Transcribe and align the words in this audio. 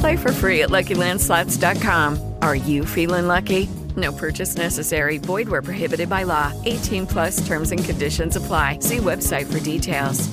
Play 0.00 0.16
for 0.16 0.32
free 0.32 0.62
at 0.62 0.70
LuckyLandSlots.com. 0.70 2.34
Are 2.42 2.56
you 2.56 2.84
feeling 2.84 3.26
lucky? 3.26 3.68
No 3.96 4.12
purchase 4.12 4.56
necessary. 4.56 5.18
Void 5.18 5.48
where 5.48 5.62
prohibited 5.62 6.08
by 6.08 6.24
law. 6.24 6.52
18 6.64 7.06
plus 7.06 7.46
terms 7.46 7.72
and 7.72 7.82
conditions 7.82 8.36
apply. 8.36 8.80
See 8.80 8.98
website 8.98 9.50
for 9.50 9.60
details. 9.60 10.28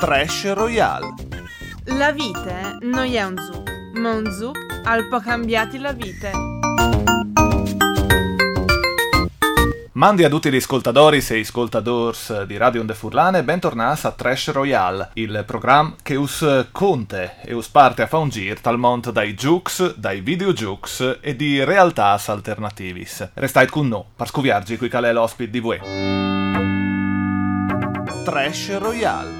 Trash 0.00 0.44
Royale. 0.44 1.14
La 1.86 2.12
vite 2.12 2.78
non 2.82 3.06
è 3.06 3.22
un 3.22 3.36
zouk, 3.36 3.70
ma 3.94 4.12
un 4.12 4.30
zouk 4.32 4.56
al 4.84 5.08
po' 5.08 5.20
cambiati 5.20 5.78
la 5.78 5.92
vite. 5.92 6.51
Mandi 9.94 10.24
a 10.24 10.30
tutti 10.30 10.50
gli 10.50 10.56
ascoltatori 10.56 11.22
e 11.28 11.40
ascoltadors 11.40 12.44
di 12.44 12.56
Radio 12.56 12.80
Onde 12.80 12.94
Furlane 12.94 13.44
bentornati 13.44 14.06
a 14.06 14.10
Trash 14.10 14.50
Royale, 14.50 15.10
il 15.14 15.44
programma 15.46 15.96
che 16.02 16.14
us 16.14 16.68
conte 16.72 17.34
e 17.44 17.52
us 17.52 17.68
parte 17.68 18.00
a 18.00 18.06
fa 18.06 18.16
un 18.16 18.30
gir 18.30 18.58
tal 18.62 18.78
mont 18.78 19.10
dai 19.10 19.34
jukes, 19.34 19.96
dai 19.96 20.22
videojukes 20.22 21.18
e 21.20 21.36
di 21.36 21.62
realtà 21.62 22.18
alternativis. 22.24 23.32
Restate 23.34 23.68
con 23.68 23.86
noi 23.88 24.04
per 24.16 24.28
scoviargi 24.28 24.78
qui 24.78 24.88
qual 24.88 25.04
è 25.04 25.12
l'ospite 25.12 25.50
di 25.50 25.60
voi. 25.60 25.78
Trash 28.24 28.78
Royale. 28.78 29.30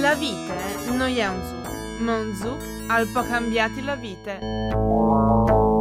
La 0.00 0.14
vite 0.14 0.54
non 0.96 1.08
è 1.10 1.26
un 1.26 1.40
zouk, 1.42 2.00
ma 2.02 2.14
un 2.14 2.32
zouk 2.40 2.62
al 2.86 3.08
po' 3.08 3.24
cambiati 3.24 3.82
la 3.82 3.96
vite. 3.96 5.75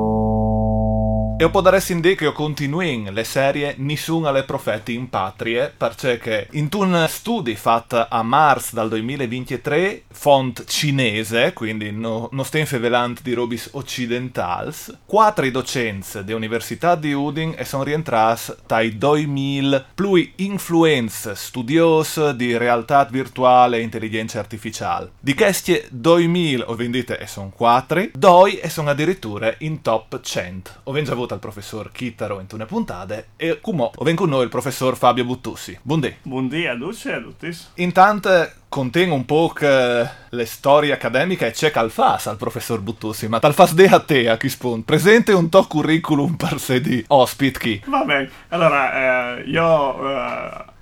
E 1.38 1.44
ho 1.44 1.50
podaresti 1.50 1.92
in 1.92 2.00
che 2.00 2.16
io 2.22 2.32
continui 2.32 3.12
le 3.12 3.26
serie 3.26 3.74
Nissun 3.78 4.26
alle 4.26 4.44
profeti 4.44 4.94
in 4.94 5.10
patrie, 5.10 5.74
perché 5.76 6.48
in 6.52 6.70
un 6.72 7.06
studi 7.10 7.56
fatto 7.56 8.08
a 8.08 8.24
Mars 8.24 8.72
dal 8.72 8.88
2023, 8.88 10.04
font 10.14 10.64
cinese, 10.64 11.52
quindi 11.52 11.92
no, 11.92 12.30
non 12.32 12.46
stiamo 12.46 12.66
fevelando 12.66 13.20
di 13.22 13.34
robis 13.34 13.72
occidentals, 13.74 15.00
quattro 15.06 15.50
docenti 15.52 16.24
dell'Università 16.24 16.96
di 16.96 17.12
Udin 17.12 17.54
e 17.58 17.66
sono 17.66 17.84
rientrati 17.84 18.54
dai 18.66 18.98
2000 18.98 19.88
più 19.94 20.32
influenze 20.38 21.36
studios 21.36 22.32
di 22.32 22.56
realtà 22.56 23.04
virtuale 23.12 23.80
e 23.80 23.82
intelligenza 23.82 24.40
artificiale. 24.40 25.12
Di 25.20 25.34
questi 25.34 25.84
2000, 25.90 26.70
o 26.70 26.76
vendite, 26.76 27.20
e 27.20 27.28
sono 27.28 27.52
quattro, 27.54 28.06
doi 28.14 28.58
e 28.60 28.70
sono 28.70 28.90
addirittura 28.90 29.54
in 29.60 29.82
top 29.82 30.22
100. 30.22 30.72
Ho 30.84 30.94
avuto 30.94 31.25
al 31.34 31.40
professor 31.40 31.92
Chittaro 31.92 32.40
in 32.40 32.48
tune 32.48 32.66
puntate 32.66 33.28
e 33.36 33.60
come 33.62 33.84
ho 33.84 34.14
con 34.16 34.30
noi 34.30 34.44
il 34.44 34.50
professor 34.50 34.96
Fabio 34.96 35.26
Buttussi. 35.26 35.78
Buondì. 35.82 36.16
Buondì 36.22 36.68
a 36.68 36.76
tutti 36.76 37.08
e 37.08 37.14
a 37.14 37.22
tutti. 37.22 37.58
Intanto 37.76 38.52
contengo 38.70 39.16
un 39.16 39.26
po' 39.26 39.50
che 39.50 40.10
le 40.30 40.46
storie 40.46 40.92
accademiche 40.92 41.48
e 41.48 41.52
c'è 41.52 41.72
calfas 41.72 42.28
al 42.28 42.38
professor 42.38 42.82
Buttussi, 42.82 43.28
ma 43.28 43.40
talfas 43.40 43.74
de 43.74 43.88
a 43.88 44.00
te 44.00 44.30
a 44.30 44.38
chi 44.38 44.50
spun. 44.50 44.84
Presente 44.84 45.32
un 45.34 45.50
to 45.50 45.66
curriculum 45.66 46.36
per 46.36 46.60
sé 46.60 46.82
di 46.82 47.04
ospit 47.08 47.58
chi. 47.58 47.82
Va 47.86 48.04
bene, 48.04 48.30
allora 48.50 49.38
eh, 49.38 49.44
io... 49.44 50.10
Eh 50.10 50.74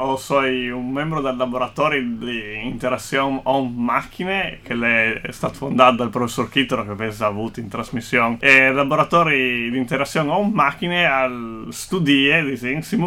o 0.00 0.16
soy 0.16 0.70
un 0.70 0.90
membro 0.90 1.20
del 1.20 1.36
laboratorio 1.36 2.02
di 2.02 2.64
interazione 2.64 3.40
on 3.44 3.74
macchine 3.74 4.60
che 4.62 5.20
è 5.20 5.30
stato 5.30 5.54
fondato 5.54 5.96
dal 5.96 6.10
professor 6.10 6.48
Chittoro 6.48 6.86
che 6.86 6.94
pensa 6.94 7.26
ha 7.26 7.28
avuto 7.28 7.60
in 7.60 7.68
trasmissione 7.68 8.38
e 8.40 8.72
laboratorio 8.72 9.70
di 9.70 9.76
interazione 9.76 10.30
on 10.30 10.50
macchine 10.50 11.04
al 11.04 11.66
studie 11.70 12.42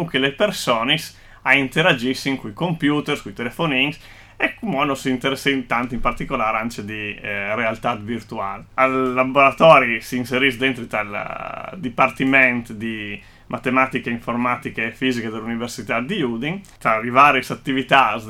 che 0.08 0.18
le 0.18 0.32
persone 0.32 0.98
a 1.42 1.54
interagissero 1.54 2.36
con 2.36 2.50
i 2.50 2.54
computer, 2.54 3.20
con 3.20 3.32
i 3.32 3.34
telefonini 3.34 3.94
e 4.36 4.54
come 4.58 4.94
si 4.94 5.10
interessa 5.10 5.50
in 5.50 5.66
tanto 5.66 5.94
in 5.94 6.00
particolare 6.00 6.58
anche 6.58 6.84
di 6.84 7.14
eh, 7.14 7.54
realtà 7.54 7.94
virtuale. 7.96 8.66
Al 8.74 9.12
laboratorio 9.12 10.00
si 10.00 10.16
inserisce 10.16 10.58
dentro 10.58 10.82
il 10.82 11.78
dipartimento 11.78 12.72
di 12.72 13.20
matematica, 13.46 14.10
informatica 14.10 14.82
e 14.82 14.92
fisica 14.92 15.30
dell'Università 15.30 16.00
di 16.00 16.22
Udin, 16.22 16.60
tra 16.78 17.00
le 17.00 17.10
varie 17.10 17.42
attività 17.46 18.20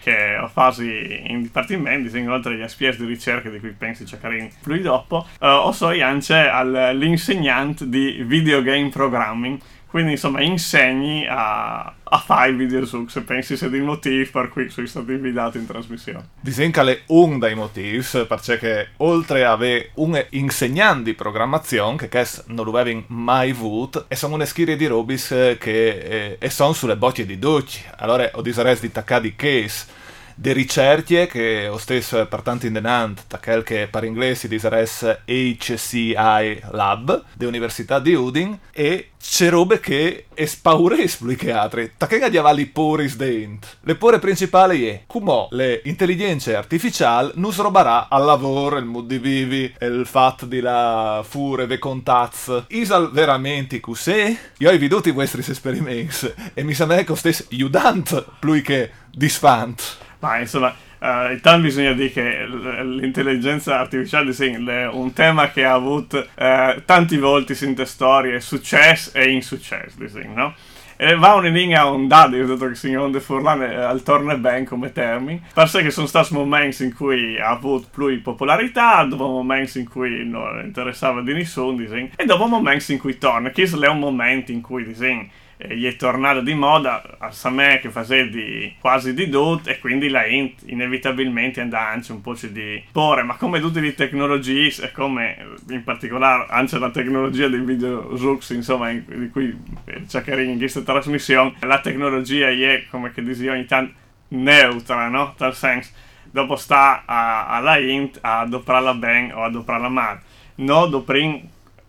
che 0.00 0.36
ho 0.40 0.48
fatto 0.48 0.82
in 0.82 1.42
dipartimento, 1.42 2.30
oltre 2.30 2.54
agli 2.54 2.62
aspetti 2.62 2.98
di 2.98 3.06
ricerca 3.06 3.48
di 3.48 3.58
cui 3.58 3.70
pensi 3.70 4.06
cercare 4.06 4.50
più 4.62 4.80
dopo, 4.80 5.26
uh, 5.40 5.46
ho 5.46 5.72
so 5.72 5.88
anche 5.88 6.34
all'insegnante 6.34 7.88
di 7.88 8.22
videogame 8.24 8.88
programming 8.88 9.58
quindi 9.90 10.12
insomma 10.12 10.40
insegni 10.40 11.26
a, 11.26 11.80
a 11.82 12.18
fare 12.18 12.50
il 12.50 12.56
videozook 12.56 13.10
se 13.10 13.22
pensi 13.22 13.56
sia 13.56 13.68
dei 13.68 13.80
motivi 13.80 14.24
per 14.24 14.48
cui 14.48 14.68
sono 14.70 14.86
stati 14.86 15.12
invitati 15.12 15.58
in 15.58 15.66
trasmissione. 15.66 16.28
Disencale 16.40 17.02
un 17.06 17.40
dei 17.40 17.56
motivi 17.56 18.00
perché 18.28 18.90
oltre 18.98 19.44
a 19.44 19.52
avere 19.52 19.90
un 19.94 20.24
insegnante 20.30 21.02
di 21.02 21.14
programmazione 21.14 21.96
che, 21.96 22.08
che 22.08 22.24
non 22.46 22.64
lo 22.64 22.78
avevo 22.78 23.02
mai 23.08 23.50
avuto 23.50 24.04
e 24.06 24.14
sono 24.14 24.34
una 24.34 24.44
schiera 24.44 24.74
di 24.74 24.86
robis 24.86 25.28
che 25.58 26.36
eh, 26.38 26.50
sono 26.50 26.72
sulle 26.72 26.96
bocce 26.96 27.26
di 27.26 27.38
Ducci. 27.38 27.82
Allora 27.96 28.30
ho 28.34 28.42
disarresto 28.42 28.86
di 28.86 28.92
attaccare 28.92 29.22
di 29.22 29.34
case 29.34 29.98
de 30.40 30.54
ricerche 30.54 31.26
che 31.26 31.68
ho 31.68 31.76
stesso 31.76 32.24
per 32.26 32.40
tanto 32.40 32.64
in 32.64 32.72
denant, 32.72 33.26
quel 33.42 33.62
che 33.62 33.88
per 33.90 34.04
inglese 34.04 34.48
disares 34.48 35.20
HCI 35.26 36.62
Lab, 36.70 37.24
dell'Università 37.34 37.98
di 37.98 38.14
Udin, 38.14 38.58
e 38.72 39.10
c'è 39.20 39.50
robe 39.50 39.80
che 39.80 40.28
è 40.32 40.46
spauresbli 40.46 41.36
che 41.36 41.52
altri, 41.52 41.92
che 41.94 42.30
diavali 42.30 42.64
poris 42.64 43.16
dent. 43.16 43.80
Le 43.82 43.96
pore 43.96 44.18
principali 44.18 44.86
è, 44.86 45.02
come 45.06 45.48
le 45.50 45.82
intelligenze 45.84 46.56
artificiali 46.56 47.32
non 47.34 47.52
robarà 47.54 48.08
al 48.08 48.24
lavoro, 48.24 48.78
il 48.78 48.86
mood 48.86 49.08
di 49.08 49.18
vivi, 49.18 49.74
il 49.80 50.06
fatto 50.06 50.46
di 50.46 50.60
la 50.60 51.22
fure, 51.22 51.66
ve 51.66 51.78
contaz. 51.78 52.64
Isal 52.68 53.12
veramente 53.12 53.78
così? 53.78 54.38
Io 54.56 54.70
ho 54.70 54.78
veduto 54.78 55.10
i 55.10 55.12
vostri 55.12 55.44
esperimenti 55.46 56.32
e 56.54 56.62
mi 56.62 56.72
sembra 56.72 57.04
che 57.04 57.14
stesso 57.14 57.44
aiutante 57.50 58.24
più 58.38 58.62
che 58.62 58.90
disfant. 59.10 60.08
Ma 60.20 60.38
insomma, 60.38 60.74
uh, 60.98 61.32
intanto 61.32 61.62
bisogna 61.62 61.92
dire 61.92 62.10
che 62.10 62.46
l'intelligenza 62.46 63.78
artificiale 63.78 64.32
è 64.32 64.86
un 64.88 65.12
tema 65.12 65.50
che 65.50 65.64
ha 65.64 65.72
avuto 65.72 66.18
uh, 66.18 66.82
tanti 66.84 67.16
volti 67.16 67.56
in 67.64 67.86
storie, 67.86 68.40
successo 68.40 69.16
e 69.16 69.30
insuccesso, 69.30 69.96
no? 70.34 70.54
E 71.02 71.14
va 71.16 71.32
un 71.32 71.44
linea 71.44 71.90
ondata, 71.90 72.36
io 72.36 72.44
ho 72.44 72.46
detto 72.46 72.68
che 72.68 72.74
si 72.74 72.94
onde 72.94 73.20
furlane 73.20 73.74
al 73.74 74.02
torne 74.02 74.36
ben 74.36 74.66
come 74.66 74.92
termini, 74.92 75.42
perché 75.54 75.82
che 75.82 75.90
sono 75.90 76.06
stati 76.06 76.34
momenti 76.34 76.84
in 76.84 76.94
cui 76.94 77.40
ha 77.40 77.48
avuto 77.48 77.88
più 77.90 78.20
popolarità, 78.20 79.02
dopo 79.04 79.26
momenti 79.26 79.78
in 79.78 79.88
cui 79.88 80.28
non 80.28 80.60
interessava 80.62 81.22
di 81.22 81.32
nessuno, 81.32 81.74
disegno, 81.74 82.10
e 82.14 82.26
dopo 82.26 82.44
momenti 82.44 82.92
in 82.92 82.98
cui 82.98 83.16
torna, 83.16 83.48
che 83.48 83.62
è 83.62 83.88
un 83.88 83.98
momento 83.98 84.52
in 84.52 84.60
cui 84.60 84.84
disegno 84.84 85.22
eh, 85.22 85.39
gli 85.68 85.86
è 85.86 85.96
tornato 85.96 86.40
di 86.40 86.54
moda 86.54 87.02
a 87.18 87.30
Samè 87.30 87.80
che 87.80 87.90
faceva 87.90 88.28
di, 88.28 88.74
quasi 88.80 89.12
di 89.12 89.28
tutto 89.28 89.68
e 89.68 89.78
quindi 89.78 90.08
la 90.08 90.24
int 90.26 90.62
inevitabilmente 90.66 91.60
andava 91.60 91.88
anche 91.88 92.12
un 92.12 92.20
po' 92.20 92.34
di 92.40 92.82
porre. 92.90 93.22
Ma 93.22 93.36
come 93.36 93.60
tutte 93.60 93.80
le 93.80 93.94
tecnologie 93.94 94.72
e 94.82 94.92
come 94.92 95.36
eh, 95.38 95.74
in 95.74 95.84
particolare 95.84 96.46
anche 96.48 96.78
la 96.78 96.90
tecnologia 96.90 97.48
dei 97.48 97.60
videogiochi 97.60 98.54
insomma 98.54 98.90
in, 98.90 99.04
di 99.06 99.28
cui 99.28 99.56
cercheremo 100.08 100.50
in 100.50 100.58
questa 100.58 100.80
trasmissione 100.80 101.54
la 101.60 101.80
tecnologia 101.80 102.48
è 102.48 102.84
come 102.88 103.12
che 103.12 103.22
dici 103.22 103.46
ogni 103.46 103.66
tanto 103.66 103.94
neutra 104.28 105.08
no? 105.08 105.34
tal 105.36 105.54
senso. 105.54 105.90
Dopo 106.32 106.56
sta 106.56 107.02
alla 107.06 107.78
int 107.78 108.18
a 108.20 108.40
adoprarla 108.40 108.94
bene 108.94 109.32
o 109.32 109.42
a 109.42 109.46
adoprarla 109.46 109.88
male. 109.88 110.20
No, 110.56 110.86
dopo 110.86 111.12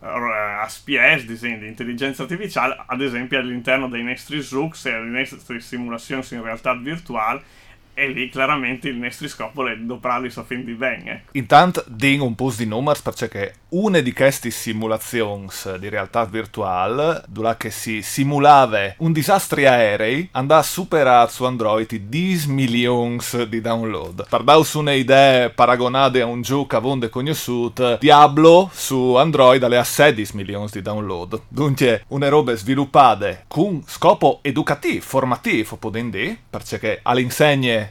eh, 0.02 0.68
SPS, 0.68 1.24
disegni 1.24 1.60
di 1.60 1.68
intelligenza 1.68 2.22
artificiale, 2.22 2.82
ad 2.86 3.00
esempio 3.00 3.38
all'interno 3.38 3.88
dei 3.88 4.02
nostri 4.02 4.42
ZUX 4.42 4.86
e 4.86 4.90
delle 4.90 5.18
nostre 5.20 5.60
simulazioni 5.60 6.24
in 6.30 6.42
realtà 6.42 6.74
virtuale 6.74 7.42
e 7.94 8.08
lì 8.08 8.28
chiaramente 8.28 8.88
il 8.88 8.96
nostro 8.96 9.28
scopo 9.28 9.66
è 9.66 9.76
doprarli 9.76 10.30
a 10.34 10.42
fin 10.42 10.64
di 10.64 10.72
bene. 10.72 11.10
Ecco. 11.10 11.30
Intanto 11.32 11.84
dico 11.86 12.24
un 12.24 12.34
po' 12.34 12.52
di 12.56 12.66
numeri 12.66 13.00
perché 13.02 13.54
una 13.70 14.00
di 14.00 14.12
queste 14.12 14.50
simulazioni 14.50 15.48
di 15.78 15.88
realtà 15.88 16.24
virtuale, 16.24 17.22
dove 17.28 17.54
che 17.58 17.70
si 17.70 18.02
simulava 18.02 18.94
un 18.98 19.12
disastro 19.12 19.60
aerei, 19.60 20.28
andava 20.32 20.60
a 20.60 20.64
superare 20.64 21.30
su 21.30 21.44
Android 21.44 21.92
10 21.92 22.50
milioni 22.50 23.18
di 23.48 23.60
download. 23.60 24.26
Per 24.28 24.42
dare 24.42 24.62
un'idea 24.74 25.50
paragonata 25.50 26.20
a 26.20 26.26
un 26.26 26.42
gioco 26.42 26.76
avonde 26.76 27.08
conosciuto, 27.08 27.96
Diablo 27.98 28.70
su 28.72 29.14
Android 29.14 29.62
alle 29.62 29.78
a 29.78 29.84
16 29.84 30.36
milioni 30.36 30.66
di 30.70 30.82
download. 30.82 31.40
Dunque, 31.48 32.04
una 32.08 32.28
roba 32.28 32.54
sviluppate 32.54 33.44
con 33.48 33.82
scopo 33.86 34.40
educativo, 34.42 35.00
formativo, 35.02 35.76
potendo 35.76 36.00
perché 36.50 37.00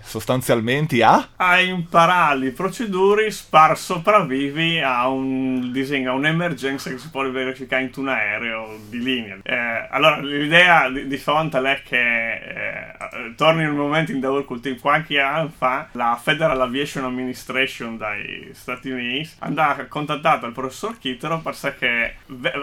sostanzialmente 0.01 1.03
a? 1.03 1.29
A 1.35 1.59
imparare 1.59 2.51
procedure 2.51 3.29
per 3.49 3.77
sopravvivi 3.77 4.79
a 4.79 5.07
un 5.07 5.71
disegno, 5.71 6.11
a 6.11 6.13
un'emergenza 6.13 6.89
che 6.89 6.97
si 6.97 7.09
può 7.09 7.29
verificare 7.29 7.83
in 7.83 7.91
un 7.95 8.07
aereo 8.07 8.79
di 8.89 9.01
linea. 9.01 9.37
Eh, 9.43 9.87
allora, 9.89 10.19
l'idea 10.19 10.89
di, 10.89 11.07
di 11.07 11.17
fonte 11.17 11.59
è 11.59 11.81
che 11.83 12.30
eh, 12.43 13.33
torni 13.35 13.61
nel 13.61 13.73
momento 13.73 14.11
in 14.11 14.19
cui 14.19 14.45
cultivo 14.45 14.77
qualche 14.79 15.19
anno 15.19 15.49
fa 15.49 15.87
la 15.91 16.19
Federal 16.21 16.59
Aviation 16.59 17.05
Administration 17.05 17.97
dai 17.97 18.49
Stati 18.53 18.89
Uniti 18.89 19.29
andava 19.39 19.85
contattato 19.85 20.47
il 20.47 20.53
professor 20.53 20.97
Kitero 20.97 21.39
perché 21.39 22.15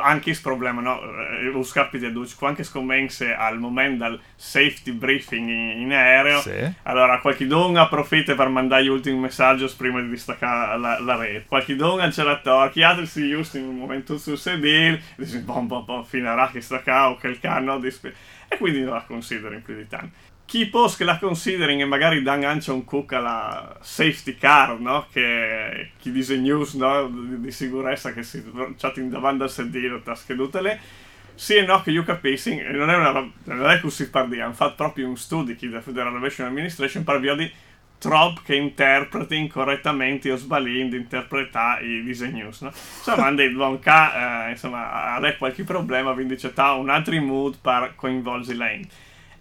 anche 0.02 0.30
il 0.30 0.38
problema, 0.42 0.80
no? 0.80 1.00
Eh, 1.00 1.42
lo 1.44 1.62
scappi 1.62 1.98
di 1.98 2.06
aduce, 2.06 2.34
anche 2.40 2.64
scommense 2.64 3.34
al 3.34 3.58
momento 3.58 4.04
del 4.04 4.20
safety 4.34 4.92
briefing 4.92 5.48
in, 5.48 5.82
in 5.82 5.92
aereo, 5.92 6.40
sì. 6.40 6.72
allora 6.82 7.20
qualche 7.20 7.46
don 7.46 7.76
approfitta 7.76 8.34
per 8.34 8.48
mandare 8.48 8.84
gli 8.84 8.88
ultimi 8.88 9.18
messaggi 9.18 9.66
prima 9.76 10.00
di 10.00 10.08
distaccare 10.08 10.78
la, 10.78 10.98
la 11.00 11.16
rete. 11.16 11.44
Qualche 11.46 11.76
don 11.76 12.10
ce 12.10 12.22
la 12.22 12.38
tocchi, 12.38 12.82
altri 12.82 13.06
si 13.06 13.28
giusto 13.28 13.58
in 13.58 13.68
un 13.68 13.76
momento 13.76 14.18
sul 14.18 14.38
sedile, 14.38 15.00
dici, 15.16 15.38
bom, 15.38 15.66
bom, 15.66 15.84
bom, 15.84 16.04
finirà 16.04 16.48
che 16.50 16.60
sta 16.60 16.82
cao, 16.82 17.16
che 17.16 17.28
il 17.28 17.38
canno, 17.38 17.78
dispe- 17.78 18.14
e 18.48 18.56
quindi 18.58 18.82
non 18.82 18.94
la 18.94 19.04
considero 19.06 19.58
più 19.60 19.76
di 19.76 19.86
tanto. 19.86 20.26
Chi 20.44 20.70
che 20.96 21.04
la 21.04 21.18
considering 21.18 21.82
e 21.82 21.84
magari 21.84 22.22
dan 22.22 22.42
anche 22.42 22.70
un 22.70 22.82
cook 22.82 23.12
alla 23.12 23.76
safety 23.82 24.34
car, 24.36 24.80
no? 24.80 25.06
Che 25.12 25.90
chi 25.98 26.10
dice 26.10 26.38
news, 26.38 26.72
no? 26.72 27.06
Di, 27.06 27.40
di 27.40 27.50
sicurezza 27.50 28.14
che 28.14 28.22
si 28.22 28.42
chatta 28.78 29.00
davanti 29.02 29.42
al 29.42 29.50
sedile, 29.50 30.02
tasche 30.02 30.34
tutte 30.34 30.62
le 30.62 30.80
sì 31.38 31.54
e 31.54 31.62
no 31.62 31.80
che 31.82 31.92
io 31.92 32.02
capissi, 32.02 32.56
non 32.56 32.90
è, 32.90 32.96
una, 32.96 33.30
non 33.44 33.70
è 33.70 33.78
così 33.78 34.10
hanno 34.12 34.52
fatto 34.52 34.74
proprio 34.74 35.06
un 35.06 35.16
studio 35.16 35.54
chi 35.54 35.68
da 35.68 35.80
Federal 35.80 36.16
Aviation 36.16 36.48
Administration 36.48 37.04
per 37.04 37.20
via 37.20 37.36
di 37.36 37.48
troppo 37.98 38.40
che 38.44 38.54
interpreti 38.54 39.36
incorrettamente 39.36 40.30
o 40.30 40.36
sbagliando 40.36 40.96
interpretare 40.96 41.84
i 41.84 42.02
disegni, 42.02 42.40
no? 42.40 42.46
Insomma, 42.46 43.30
bon, 43.50 43.78
ca, 43.80 44.46
eh, 44.46 44.50
insomma, 44.50 45.14
ha 45.14 45.34
qualche 45.36 45.64
problema, 45.64 46.12
quindi 46.12 46.36
c'è 46.36 46.52
un 46.56 46.88
altro 46.88 47.20
mood 47.20 47.58
per 47.60 47.92
coinvolgere 47.96 48.56
lei. 48.56 48.88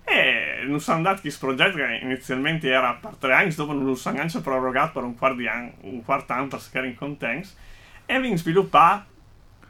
E 0.04 0.63
non 0.65 0.80
sono 0.80 0.98
andati 0.98 1.21
questo 1.21 1.45
progetto 1.48 1.77
che 1.77 2.00
inizialmente 2.01 2.69
era 2.69 2.94
per 2.94 3.15
tre 3.15 3.33
anni, 3.33 3.54
dopo 3.54 3.74
non 3.74 3.86
lo 3.86 3.95
sono 3.95 4.19
anche 4.19 4.39
prorogato 4.39 4.94
per 4.94 5.04
un 5.04 5.15
quarto 5.15 5.42
d'anno, 5.42 5.74
un 5.81 6.04
quarto 6.04 6.33
anno 6.33 6.48
per 6.48 6.62
scare 6.62 6.88
in 6.88 6.95
contents, 6.95 7.56
e 8.06 8.13
abbiamo 8.13 8.38
sviluppato 8.38 9.06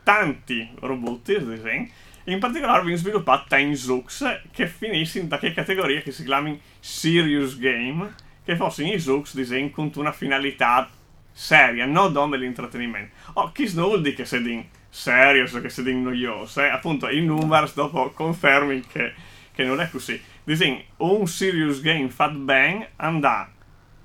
tanti 0.04 0.70
robot, 0.80 1.40
disegni, 1.40 1.92
in 2.26 2.40
particolare 2.40 2.96
sviluppato 2.96 3.46
Time 3.48 3.76
Zooks 3.76 4.42
che 4.52 4.68
finisce 4.68 5.20
in 5.20 5.28
che 5.40 5.54
categoria 5.54 6.02
che 6.02 6.12
si 6.12 6.24
chiama 6.24 6.56
Serious 6.80 7.58
Game, 7.58 8.14
che 8.48 8.56
fossero 8.56 8.88
i 8.88 8.98
Zooks 8.98 9.36
disegni 9.36 9.72
con 9.72 9.92
una 9.96 10.14
finalità 10.14 10.90
seria, 11.34 11.86
non 11.86 12.14
come 12.14 12.38
l'intrattenimento. 12.38 13.14
Oh, 13.34 13.52
chi 13.52 13.68
vuol 13.68 14.02
dire 14.02 14.16
che 14.16 14.24
si 14.24 14.42
dicono 14.42 14.64
serious, 14.88 15.60
che 15.60 15.70
si 15.70 15.84
dicono 15.84 16.06
noioso, 16.06 16.62
eh? 16.62 16.70
appunto 16.70 17.10
i 17.10 17.22
numbers 17.22 17.74
dopo 17.74 18.10
confermi 18.12 18.86
che, 18.88 19.14
che 19.52 19.66
non 19.66 19.82
è 19.82 19.90
così. 19.90 20.22
Disegni 20.46 20.82
un 20.98 21.28
serious 21.28 21.82
game 21.82 22.10
fatto 22.10 22.38
bene 22.38 22.92
andà 22.96 23.52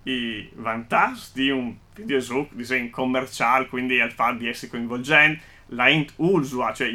i 0.02 0.50
vantaggi 0.54 1.26
di 1.34 1.50
un 1.50 1.76
videogioco 1.94 2.48
disegno 2.50 2.90
commerciale, 2.90 3.68
quindi 3.68 4.00
al 4.00 4.10
fatto 4.10 4.38
di 4.38 4.48
essere 4.48 4.72
coinvolgente, 4.72 5.40
la 5.66 5.88
int 5.88 6.14
usua, 6.16 6.72
cioè 6.72 6.88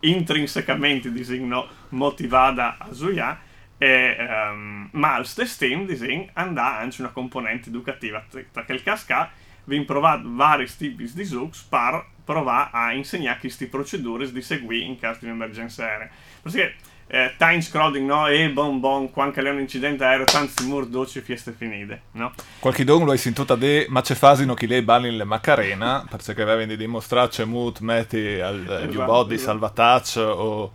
intrinsecamente 0.00 1.10
disegno 1.10 1.66
motivata 1.88 2.76
a 2.78 2.92
Zuya 2.92 3.40
e, 3.78 4.16
um, 4.18 4.88
ma 4.92 5.14
al 5.14 5.26
stesso 5.26 5.56
tempo 5.58 5.90
disegno 5.90 6.28
andà 6.34 6.78
anche 6.78 7.00
una 7.00 7.10
componente 7.10 7.68
educativa. 7.68 8.22
Perché 8.28 8.72
il 8.72 8.82
casca 8.82 9.30
vi 9.64 9.80
provato 9.84 10.22
vari 10.24 10.66
tipi 10.66 11.10
di 11.12 11.24
Zooks 11.24 11.62
per 11.62 12.04
provare 12.24 12.70
a 12.72 12.92
insegnare 12.92 13.38
queste 13.38 13.68
procedure 13.68 14.30
di 14.30 14.42
seguire 14.42 14.84
in 14.84 14.98
caso 14.98 15.20
di 15.20 15.26
un'emergenza 15.26 15.84
aerea. 15.84 16.10
Perché 16.42 16.74
eh, 17.10 17.32
time 17.38 17.62
scrolling 17.62 18.06
no? 18.06 18.26
E 18.26 18.50
bon 18.50 18.80
bon 18.80 19.10
quando 19.10 19.40
è 19.40 19.50
un 19.50 19.60
incidente 19.60 20.04
aereo 20.04 20.26
tanti 20.26 20.64
mur 20.66 20.86
dolci 20.86 21.20
fieste 21.22 21.52
finite 21.52 22.02
no? 22.12 22.32
Qualche 22.58 22.84
don 22.84 23.04
lo 23.06 23.12
hai 23.12 23.18
sentito 23.18 23.54
de 23.54 23.86
ma 23.88 24.02
c'è 24.02 24.14
fasino 24.14 24.52
chi 24.52 24.66
lei 24.66 24.82
balli 24.82 25.08
in 25.08 25.16
le 25.16 25.24
Macarena 25.24 26.04
perché 26.08 26.42
aveva 26.42 26.64
dimostrato 26.74 27.30
c'è 27.30 27.44
mood 27.44 27.78
metti 27.78 28.38
al 28.40 28.60
esatto, 28.90 29.04
body 29.04 29.34
esatto. 29.34 29.50
salvataggio 29.50 30.20
o 30.20 30.72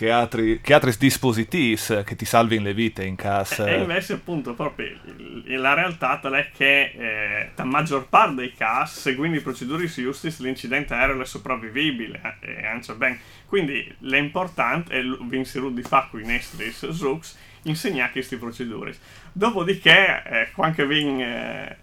che 0.00 0.10
altri, 0.10 0.62
che 0.62 0.72
altri 0.72 0.96
dispositivi 0.98 1.78
che 2.06 2.16
ti 2.16 2.24
salvino 2.24 2.62
le 2.62 2.72
vite 2.72 3.04
in 3.04 3.16
caso. 3.16 3.66
E 3.66 3.80
invece, 3.80 4.14
appunto, 4.14 4.54
proprio 4.54 4.96
la 5.44 5.74
realtà 5.74 6.18
è 6.22 6.50
che 6.56 6.92
eh, 6.96 7.50
la 7.54 7.64
maggior 7.64 8.08
parte 8.08 8.36
dei 8.36 8.54
casi, 8.54 8.98
seguendo 8.98 9.36
i 9.36 9.42
procedure 9.42 9.82
di 9.82 9.88
justice, 9.88 10.42
l'incidente 10.42 10.94
aereo 10.94 11.20
è 11.20 11.26
sopravvivibile 11.26 12.38
eh, 12.40 12.62
e 12.62 12.66
anche 12.66 12.94
ben. 12.94 13.18
Quindi 13.44 13.94
l'importante 13.98 14.98
è 14.98 15.02
vincere 15.28 15.70
di 15.70 15.82
fatto 15.82 16.16
i 16.16 16.24
nostri 16.24 16.70
ZUX 16.70 17.36
insegnare 17.64 18.12
queste 18.12 18.38
procedure. 18.38 18.96
Dopodiché, 19.32 20.22
eh, 20.24 20.50
quando 20.54 20.86
viene 20.86 21.68
eh, 21.68 21.76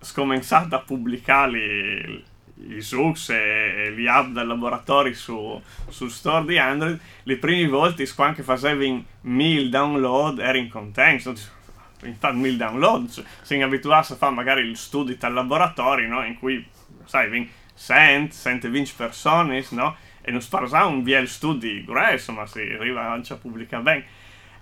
scominciato 0.00 0.74
a 0.74 0.80
pubblicare 0.80 2.24
i 2.68 2.80
Zux 2.80 3.30
e, 3.30 3.92
gli 3.96 4.06
app 4.06 4.28
del 4.28 4.46
laboratorio 4.46 5.14
su, 5.14 5.60
sul 5.88 6.10
store 6.10 6.44
di 6.44 6.58
Android, 6.58 6.98
le 7.24 7.36
prime 7.36 7.68
volte 7.68 8.08
quando 8.14 8.42
facevi 8.42 9.04
mille 9.22 9.68
download 9.68 10.38
eri 10.38 10.60
in 10.60 10.68
contento. 10.68 11.34
Infatti, 12.02 12.36
mille 12.36 12.56
download, 12.56 13.10
cioè, 13.10 13.24
sei 13.42 13.62
abituato 13.62 14.14
a 14.14 14.16
fare 14.16 14.34
magari 14.34 14.62
il 14.62 14.76
studio 14.76 15.16
dal 15.18 15.32
laboratorio, 15.32 16.08
no? 16.08 16.24
in 16.24 16.38
cui, 16.38 16.66
sai, 17.04 17.28
vin 17.28 17.48
100, 17.76 18.34
120 18.34 18.92
persone, 18.96 19.64
no? 19.70 19.96
e 20.22 20.30
non 20.30 20.40
sparsa 20.40 20.86
un 20.86 21.02
biel 21.02 21.28
studio 21.28 21.82
grosso, 21.84 22.32
ma 22.32 22.46
si 22.46 22.60
arriva 22.60 23.12
a 23.12 23.34
pubblicare 23.36 23.82
bene. 23.82 24.04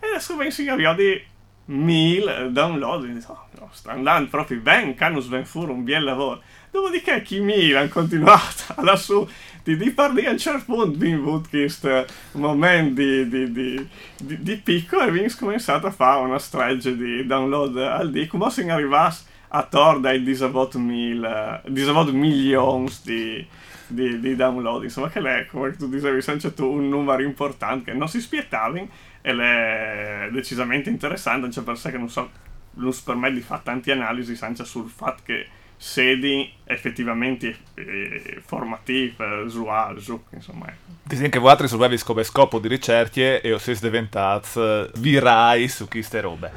E 0.01 0.07
adesso 0.09 0.37
pensi 0.37 0.65
che 0.65 0.71
abbiamo 0.71 0.97
di 0.97 1.21
mille 1.69 2.51
download, 2.51 3.07
dico, 3.07 3.33
oh, 3.33 3.61
no, 3.61 3.69
sta 3.73 3.93
andando 3.93 4.29
proprio 4.29 4.61
bene, 4.61 4.95
canno 4.95 5.21
sven 5.21 5.45
fuori 5.45 5.73
un 5.73 5.85
biel 5.85 6.05
lavoro. 6.05 6.43
Dopodiché 6.71 7.23
chi 7.23 7.41
Milan 7.41 7.89
continuato 7.89 8.75
lassù 8.83 9.27
di, 9.63 9.77
di 9.77 9.91
parlare 9.91 10.29
a 10.29 10.31
un 10.31 10.39
certo 10.39 10.65
punto 10.65 10.99
vi 10.99 11.13
avuto 11.13 11.49
questo 11.51 12.07
momento 12.33 13.01
di, 13.01 13.29
di, 13.29 13.53
di, 13.53 13.89
di, 14.19 14.43
di 14.43 14.57
picco 14.57 15.01
e 15.01 15.11
vi 15.11 15.35
cominciato 15.35 15.87
a 15.87 15.91
fare 15.91 16.25
una 16.25 16.39
strage 16.39 16.97
di 16.97 17.27
download 17.27 17.77
al 17.77 18.11
di 18.11 18.27
come 18.27 18.51
se 18.51 18.69
arrivasse 18.71 19.25
a 19.49 19.63
tor 19.63 20.01
dai 20.01 20.23
disavot 20.23 20.75
mil 20.77 21.63
disavot 21.67 22.11
millions 22.11 23.03
di, 23.03 23.47
di, 23.87 24.21
di, 24.21 24.37
download 24.37 24.85
insomma 24.85 25.09
che 25.09 25.21
lei 25.21 25.47
come 25.47 25.75
tu 25.75 25.89
dicevi 25.89 26.21
sempre 26.21 26.53
un 26.59 26.89
numero 26.89 27.23
importante 27.23 27.91
che 27.91 27.97
non 27.97 28.09
si 28.09 28.21
spietava 28.21 28.79
e 29.21 29.33
è 29.33 30.29
decisamente 30.31 30.91
interessante 30.91 31.47
anche 31.47 31.61
per 31.63 31.77
sé 31.77 31.91
che 31.91 31.99
non 31.99 32.09
so 32.09 32.31
non 32.79 32.93
per 33.05 33.17
me 33.17 33.33
di 33.33 33.41
fare 33.41 33.63
tante 33.65 33.93
analisi 33.93 34.37
anche 34.41 34.65
sul 34.65 34.89
fatto 34.89 35.23
che 35.25 35.49
sedi 35.77 36.53
effettivamente 36.65 37.57
eh, 37.75 38.43
formative, 38.45 39.25
usuali, 39.45 40.03
insomma. 40.31 40.67
Dici 41.05 41.29
che 41.29 41.39
voi 41.39 41.51
altri 41.51 41.69
sono 41.69 41.89
come 42.05 42.25
scopo 42.25 42.59
di 42.59 42.69
ricerca 42.69 43.41
e 43.41 43.53
o 43.53 43.59
siete 43.59 43.81
diventati 43.83 44.91
virai 44.97 45.69
su 45.69 45.89
queste 45.89 46.21
robe. 46.21 46.53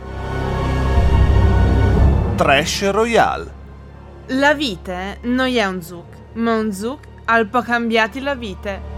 Trash 2.35 2.89
Royale 2.89 3.51
La 4.27 4.55
vita 4.55 5.15
non 5.21 5.47
è 5.47 5.65
un 5.65 5.81
zuc, 5.81 6.05
ma 6.33 6.55
un 6.55 6.73
zuc 6.73 7.05
al 7.25 7.47
po' 7.47 7.61
cambiati 7.61 8.19
la 8.19 8.35
vita. 8.35 8.90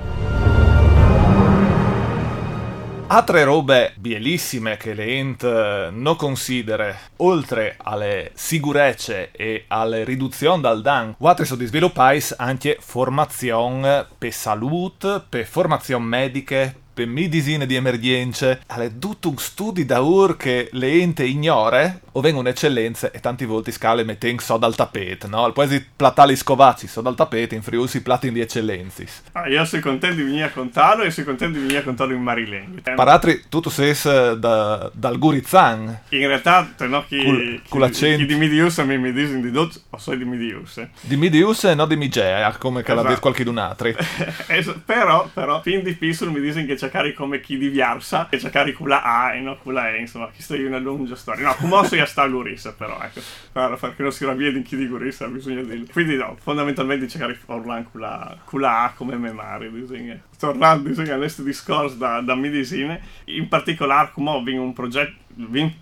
Altre 3.13 3.43
robe 3.43 3.93
bielissime 3.95 4.75
che 4.75 4.95
le 4.95 5.13
int 5.13 5.43
eh, 5.43 5.89
non 5.91 6.15
considera, 6.15 6.97
oltre 7.17 7.75
alle 7.77 8.31
sicurezze 8.33 9.29
e 9.31 9.65
alle 9.67 10.03
riduzioni 10.03 10.59
dal 10.61 10.81
dan, 10.81 11.15
altri 11.21 11.45
sono 11.45 11.59
di 11.59 11.67
sviluppare 11.67 12.19
anche 12.37 12.77
formazione 12.79 14.07
per 14.17 14.33
salute, 14.33 15.21
per 15.29 15.45
formazione 15.45 16.03
mediche, 16.03 16.75
per 16.93 17.07
medicine 17.07 17.65
di 17.65 17.75
emergenze, 17.75 18.61
è 18.67 18.91
tutto 18.99 19.29
un 19.29 19.37
studio 19.37 19.85
da 19.85 19.99
ur 20.01 20.37
che 20.37 20.69
le 20.73 20.91
ente 21.01 21.23
ignore, 21.23 22.01
o 22.13 22.21
vengono 22.21 22.49
eccellenze 22.49 23.11
e 23.11 23.19
tanti 23.19 23.45
volti 23.45 23.71
scale 23.71 24.03
metten 24.03 24.37
so 24.37 24.57
dal 24.57 24.75
tappeto, 24.75 25.27
no? 25.27 25.43
Al 25.43 25.53
quasi 25.53 25.83
platali 25.95 26.35
scovacci 26.35 26.87
so 26.87 27.01
dal 27.01 27.15
tappeto, 27.15 27.55
in 27.55 27.63
friusi 27.63 28.01
platin 28.01 28.33
di 28.33 28.41
eccellenzi. 28.41 29.05
Ah, 29.31 29.47
io 29.47 29.65
sono 29.65 29.81
contento 29.81 30.17
di 30.17 30.23
venire 30.23 30.45
a 30.45 30.51
contarlo 30.51 31.03
e 31.03 31.11
sono 31.11 31.25
contento 31.27 31.55
di 31.55 31.61
venire 31.61 31.79
a 31.79 31.83
contarlo 31.83 32.13
in 32.13 32.21
Marilene. 32.21 32.81
Paratri, 32.95 33.43
tutto 33.49 33.69
sei 33.69 33.95
da, 34.03 34.91
dal 34.93 35.17
Gurizan. 35.17 35.99
In 36.09 36.27
realtà, 36.27 36.71
te 36.77 36.87
no, 36.87 37.03
chi, 37.07 37.23
Cul- 37.23 37.61
chi, 37.61 37.69
culaccento. 37.69 38.17
chi 38.19 38.25
di 38.25 38.35
Midius 38.35 38.77
mi 38.79 38.97
mi 38.97 39.11
dicono 39.11 39.41
di 39.41 39.51
Dutch, 39.51 39.79
o 39.89 39.97
so 39.97 40.13
di 40.15 40.25
Midius. 40.25 40.85
Di 41.01 41.15
Midius 41.17 41.63
e 41.65 41.75
non 41.75 41.87
di 41.87 41.95
Migea, 41.95 42.55
come 42.57 42.83
che 42.83 42.89
l'ha 42.89 42.99
Esatto. 42.99 43.07
detto 43.09 43.21
qualche 43.21 43.43
dunatri. 43.43 43.95
Es- 44.47 44.73
però, 44.85 45.29
però, 45.33 45.61
fin 45.61 45.83
di 45.83 45.93
Pisul 45.93 46.31
mi 46.31 46.39
dicono 46.39 46.65
che 46.65 46.77
cercare 46.83 47.13
come 47.13 47.39
chi 47.39 47.57
di 47.57 47.69
Viarsa 47.69 48.27
e 48.29 48.39
cercare 48.39 48.73
con 48.73 48.87
la 48.87 49.01
A 49.03 49.35
e 49.35 49.39
non 49.39 49.57
con 49.61 49.73
la 49.73 49.89
E, 49.89 49.99
insomma, 49.99 50.27
questa 50.27 50.55
è 50.55 50.65
una 50.65 50.79
lunga 50.79 51.15
storia. 51.15 51.47
No, 51.47 51.55
come 51.55 51.87
so 51.87 51.95
io 51.95 52.05
sta 52.05 52.23
a 52.23 52.27
Gurissa, 52.27 52.73
però, 52.73 52.99
ecco, 53.01 53.21
per- 53.51 53.77
perché 53.79 54.01
non 54.01 54.11
si 54.11 54.25
ravvede 54.25 54.57
in 54.57 54.63
chi 54.63 54.75
di 54.75 54.87
Gurissa, 54.87 55.27
bisogna 55.27 55.61
dirlo. 55.61 55.85
Quindi, 55.91 56.15
no, 56.15 56.35
fondamentalmente 56.41 57.07
cercare 57.07 57.37
Orlan 57.45 57.89
con 57.89 58.01
la, 58.01 58.37
con 58.43 58.59
la 58.61 58.83
A 58.83 58.93
come 58.93 59.15
memoria, 59.17 59.69
bisogna. 59.69 60.19
Tornando, 60.37 60.89
bisogna 60.89 61.15
a 61.15 61.17
questo 61.17 61.41
discorso 61.41 61.95
da, 61.95 62.19
da 62.21 62.35
medicine, 62.35 63.01
in 63.25 63.47
particolare, 63.47 64.11
come 64.13 64.29
ho 64.31 64.43
un 64.61 64.73
progetto 64.73 65.21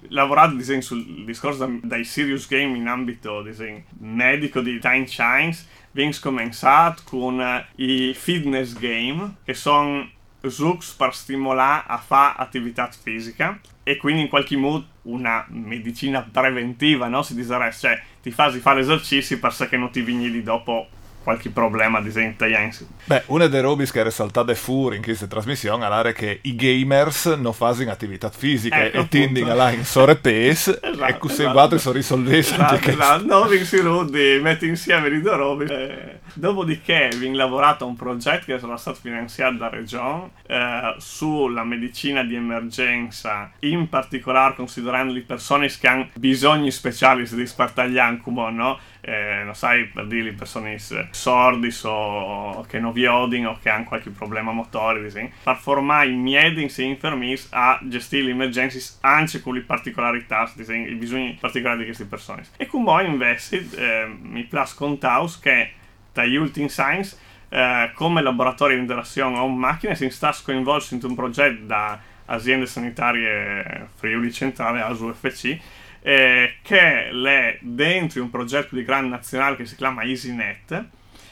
lavorato 0.09 0.55
disegno, 0.55 0.81
sul 0.81 1.25
discorso 1.25 1.65
da- 1.65 1.79
dai 1.81 2.03
serious 2.03 2.47
game 2.47 2.77
in 2.77 2.87
ambito 2.87 3.41
disegno, 3.41 3.83
medico 3.99 4.61
di 4.61 4.79
Time 4.79 5.05
Shines 5.07 5.67
viene 5.91 6.13
scominciato 6.13 7.01
con 7.05 7.41
eh, 7.41 7.65
i 7.75 8.13
fitness 8.13 8.77
game 8.77 9.35
che 9.43 9.53
sono 9.53 10.09
zucchi 10.49 10.87
per 10.97 11.13
stimolare 11.13 11.83
a 11.87 11.97
fare 11.97 12.35
attività 12.37 12.89
fisica 12.91 13.59
e 13.83 13.97
quindi 13.97 14.21
in 14.21 14.29
qualche 14.29 14.57
modo 14.57 14.85
una 15.03 15.45
medicina 15.49 16.21
preventiva 16.21 17.07
no? 17.07 17.21
si 17.23 17.35
direbbe 17.35 17.71
cioè 17.71 18.01
ti 18.21 18.31
fai 18.31 18.59
fare 18.59 18.81
esercizi 18.81 19.39
per 19.39 19.53
se 19.53 19.67
che 19.67 19.77
non 19.77 19.91
ti 19.91 20.01
vigni 20.01 20.29
di 20.29 20.43
dopo 20.43 20.87
qualche 21.23 21.49
problema 21.49 22.01
disegno 22.01 22.29
italiano 22.29 22.71
Beh, 23.05 23.23
una 23.27 23.47
delle 23.47 23.61
robe 23.61 23.85
che 23.85 24.01
è 24.01 24.03
risaltata 24.03 24.53
fuori 24.55 24.97
in 24.97 25.03
questa 25.03 25.27
trasmissione 25.27 25.85
è 26.09 26.13
che 26.13 26.39
i 26.43 26.55
gamers 26.55 27.25
non 27.37 27.53
fanno 27.53 27.89
attività 27.89 28.29
fisiche 28.29 28.87
Ecco, 28.87 28.99
e 28.99 29.07
tendono 29.07 29.45
appunto. 29.51 29.63
a 29.63 29.71
in 29.71 29.85
sore 29.85 30.15
pes 30.15 30.67
Esatto, 30.81 31.05
e 31.05 31.17
così 31.17 31.33
esatto. 31.33 31.51
quattro 31.51 31.77
sono 31.77 31.95
risolvesi 31.95 32.53
Esatto, 32.53 32.73
anche 32.73 32.85
che 32.85 32.91
esatto. 32.91 33.25
No, 33.25 33.47
si 33.65 33.81
di 34.09 34.39
metti 34.41 34.67
insieme 34.67 35.09
le 35.09 35.21
due 35.21 35.35
robe. 35.35 35.65
Eh, 35.65 36.19
dopodiché 36.33 37.09
vi 37.15 37.31
lavorato 37.33 37.83
a 37.83 37.87
un 37.87 37.95
progetto 37.95 38.45
che 38.45 38.59
sarà 38.59 38.77
stato 38.77 38.99
finanziato 39.01 39.55
da 39.55 39.69
Regione 39.69 40.31
eh, 40.47 40.95
sulla 40.97 41.63
medicina 41.63 42.23
di 42.23 42.35
emergenza, 42.35 43.51
in 43.59 43.89
particolare 43.89 44.55
considerando 44.55 45.13
le 45.13 45.21
persone 45.21 45.67
che 45.67 45.87
hanno 45.87 46.07
bisogni 46.15 46.71
speciali 46.71 47.27
di 47.29 47.45
spartagliare 47.45 48.17
come 48.21 48.51
no? 48.51 48.79
Eh, 49.01 49.41
non 49.43 49.55
sai, 49.55 49.85
per 49.87 50.05
dire 50.07 50.23
le 50.23 50.33
persone 50.33 50.73
sordi 51.11 51.69
o 51.83 52.65
che 52.67 52.79
non 52.79 52.91
vi 52.91 53.05
odino 53.05 53.51
o 53.51 53.59
che 53.61 53.69
hanno 53.69 53.83
qualche 53.83 54.09
problema 54.09 54.51
motore, 54.51 55.01
disegno, 55.01 55.31
per 55.43 55.57
formare 55.57 56.09
i 56.09 56.15
medici 56.15 56.81
e 56.81 56.85
infermieri 56.85 57.41
a 57.51 57.79
gestire 57.83 58.25
le 58.25 58.31
emergenze 58.31 58.97
anche 59.01 59.41
con 59.41 59.53
le 59.53 59.61
particolarità, 59.61 60.51
disegno, 60.55 60.87
i 60.87 60.95
bisogni 60.95 61.37
particolari 61.39 61.79
di 61.79 61.85
queste 61.85 62.05
persone. 62.05 62.43
E 62.57 62.65
come 62.65 63.03
invece 63.03 63.67
eh, 63.75 64.07
mi 64.21 64.43
piace 64.43 64.75
contaus 64.75 65.39
che 65.39 65.71
dagli 66.13 66.35
ultimi 66.35 66.69
science 66.69 67.17
eh, 67.49 67.91
come 67.93 68.21
laboratorio 68.21 68.75
di 68.75 68.81
interazione 68.81 69.37
con 69.37 69.55
macchine 69.57 69.95
si 69.95 70.09
sta 70.09 70.33
coinvolto 70.43 70.95
in 70.95 71.01
un 71.03 71.15
progetto 71.15 71.65
da 71.65 71.99
aziende 72.25 72.65
sanitarie 72.65 73.89
Friuli 73.95 74.31
Centrale, 74.31 74.81
ASUFC, 74.81 75.59
eh, 76.01 76.55
che 76.61 77.09
è 77.09 77.57
dentro 77.61 78.21
un 78.21 78.29
progetto 78.29 78.75
di 78.75 78.83
grande 78.83 79.09
nazionale 79.09 79.57
che 79.57 79.65
si 79.65 79.75
chiama 79.75 80.03
EasyNet, 80.03 80.85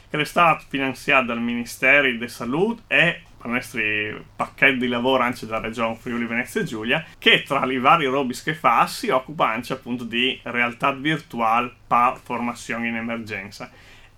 che 0.09 0.19
è 0.19 0.25
stato 0.25 0.65
finanziato 0.67 1.27
dal 1.27 1.41
Ministero 1.41 2.11
della 2.11 2.27
Salute 2.27 2.81
e 2.87 3.21
per 3.39 3.49
i 3.49 3.53
nostri 3.53 4.25
pacchetti 4.35 4.79
di 4.79 4.87
lavoro 4.87 5.23
anche 5.23 5.45
dalla 5.45 5.61
regione 5.61 5.95
Friuli 5.95 6.25
Venezia 6.25 6.63
Giulia, 6.63 7.05
che 7.17 7.43
tra 7.43 7.63
i 7.71 7.77
vari 7.77 8.05
robis 8.05 8.43
che 8.43 8.53
fa 8.53 8.85
si 8.87 9.09
occupa 9.09 9.49
anche 9.49 9.71
appunto 9.71 10.03
di 10.03 10.37
realtà 10.43 10.91
virtuale 10.91 11.71
per 11.87 12.19
formazione 12.21 12.89
in 12.89 12.95
emergenza. 12.95 13.71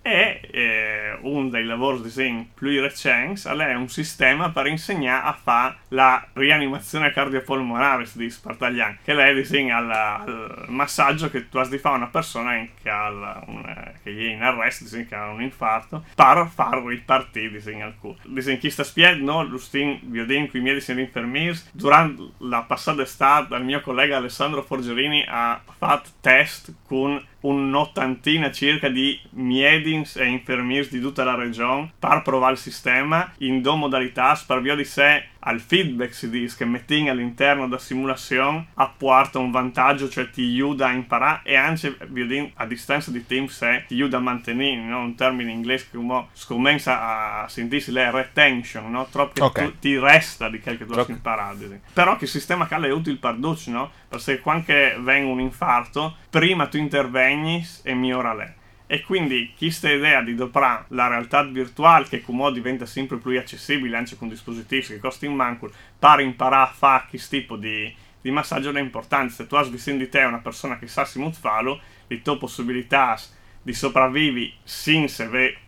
E 0.04 0.40
eh, 0.50 1.16
uno 1.20 1.48
dei 1.48 1.64
lavori 1.64 2.02
disegni 2.02 2.50
più 2.52 2.80
recenti 2.80 3.46
è 3.46 3.74
un 3.74 3.88
sistema 3.88 4.50
per 4.50 4.66
insegnare 4.66 5.28
a 5.28 5.32
fare 5.32 5.76
la 5.88 6.26
rianimazione 6.32 7.12
cardiopolmonare 7.12 8.06
di 8.14 8.28
Spartaglian, 8.28 8.98
che 9.04 9.14
lei 9.14 9.32
disegna 9.34 9.76
al, 9.76 9.90
al 9.90 10.64
massaggio 10.68 11.30
che 11.30 11.48
tu 11.48 11.58
hai 11.58 11.68
di 11.68 11.78
fare 11.78 11.94
a 11.94 11.98
una 11.98 12.08
persona 12.08 12.66
che, 12.82 12.90
ha 12.90 13.44
un- 13.46 13.92
che 14.02 14.10
è 14.10 14.32
in 14.32 14.42
arresto, 14.42 14.84
disegna 14.84 15.04
che 15.04 15.14
ha 15.14 15.28
un 15.28 15.42
infarto, 15.42 16.04
per 16.14 16.48
far 16.52 16.82
ripartire 16.84 17.50
disegna 17.52 17.86
il 17.86 17.94
cuore. 18.00 18.18
Disegna 18.24 18.56
chi 18.56 18.70
sta 18.70 18.82
spiegando, 18.82 19.42
lo 19.42 19.58
stin 19.58 20.00
viodin 20.02 20.48
qui 20.48 20.60
medici 20.60 20.90
e 20.90 21.00
infermieri, 21.00 21.56
durante 21.70 22.22
la 22.38 22.62
passata 22.62 23.02
estate 23.02 23.54
il 23.54 23.64
mio 23.64 23.80
collega 23.80 24.16
Alessandro 24.16 24.62
Forgerini 24.62 25.24
ha 25.28 25.60
fatto 25.78 26.10
test 26.20 26.74
con 26.86 27.24
un'ottantina 27.42 28.50
circa 28.50 28.88
di 28.88 29.18
miedins 29.30 30.16
e 30.16 30.26
infermieri 30.26 30.88
di 30.88 31.00
tutta 31.00 31.24
la 31.24 31.34
regione 31.34 31.92
per 31.98 32.22
provare 32.22 32.52
il 32.52 32.58
sistema 32.58 33.32
in 33.38 33.62
due 33.62 33.76
modalità 33.76 34.34
per 34.34 34.74
di 34.74 34.84
sé 34.84 35.24
al 35.44 35.60
feedback 35.60 36.14
si 36.14 36.28
dice 36.30 36.56
che 36.56 36.64
metti 36.64 37.08
all'interno 37.08 37.64
della 37.64 37.78
simulazione 37.78 38.66
apporta 38.74 39.38
un 39.38 39.50
vantaggio 39.50 40.08
cioè 40.08 40.30
ti 40.30 40.42
aiuta 40.42 40.86
a 40.86 40.92
imparare 40.92 41.40
e 41.44 41.56
anche 41.56 41.96
vedi, 42.08 42.52
a 42.56 42.66
distanza 42.66 43.10
di 43.10 43.26
tempo 43.26 43.50
se 43.50 43.84
ti 43.86 43.94
aiuta 43.94 44.18
a 44.18 44.20
mantenere 44.20 44.80
no? 44.82 45.00
un 45.00 45.14
termine 45.14 45.50
in 45.50 45.56
inglese 45.56 45.88
che 45.90 45.96
come 45.96 46.26
scommessa 46.32 47.42
a 47.42 47.48
sentirsi 47.48 47.92
le 47.92 48.10
retention 48.10 48.90
no? 48.90 49.06
troppo 49.10 49.44
Ok. 49.44 49.64
tu- 49.64 49.78
ti 49.78 49.98
resta 49.98 50.48
di 50.48 50.60
quel 50.60 50.78
che 50.78 50.86
tu 50.86 50.92
hai 50.92 51.04
imparato 51.08 51.80
però 51.92 52.16
che 52.16 52.24
il 52.24 52.30
sistema 52.30 52.66
che 52.66 52.76
è 52.76 52.90
utile 52.90 53.16
per 53.16 53.36
tutti 53.40 53.70
no? 53.70 53.90
perché 54.08 54.40
quando 54.40 54.64
viene 54.66 55.24
un 55.24 55.40
infarto 55.40 56.16
prima 56.30 56.66
tu 56.66 56.76
interveni 56.76 57.66
e 57.82 57.94
migliora 57.94 58.34
lei 58.34 58.60
e 58.92 59.00
quindi 59.00 59.54
questa 59.56 59.90
idea 59.90 60.20
di 60.20 60.34
doprare 60.34 60.84
la 60.88 61.06
realtà 61.06 61.42
virtuale 61.44 62.06
che 62.06 62.20
come 62.20 62.52
diventa 62.52 62.84
sempre 62.84 63.16
più 63.16 63.38
accessibile 63.38 63.96
anche 63.96 64.18
con 64.18 64.28
dispositivi 64.28 64.82
che 64.82 64.98
costano 64.98 65.34
manco 65.34 65.70
per 65.98 66.20
imparare 66.20 66.68
a 66.68 66.74
fare 66.74 67.06
questo 67.08 67.34
tipo 67.34 67.56
di, 67.56 67.90
di 68.20 68.30
massaggio 68.30 68.70
è 68.70 68.80
importante 68.80 69.32
se 69.32 69.46
tu 69.46 69.54
hai 69.54 69.70
vicino 69.70 69.96
di 69.96 70.10
te 70.10 70.22
una 70.24 70.40
persona 70.40 70.78
che 70.78 70.88
sa 70.88 71.06
simut 71.06 71.34
farlo 71.34 71.80
le 72.06 72.20
tue 72.20 72.36
possibilità 72.36 73.18
di 73.62 73.72
sopravvivi 73.72 74.52
senza 74.62 75.24
avere 75.24 75.60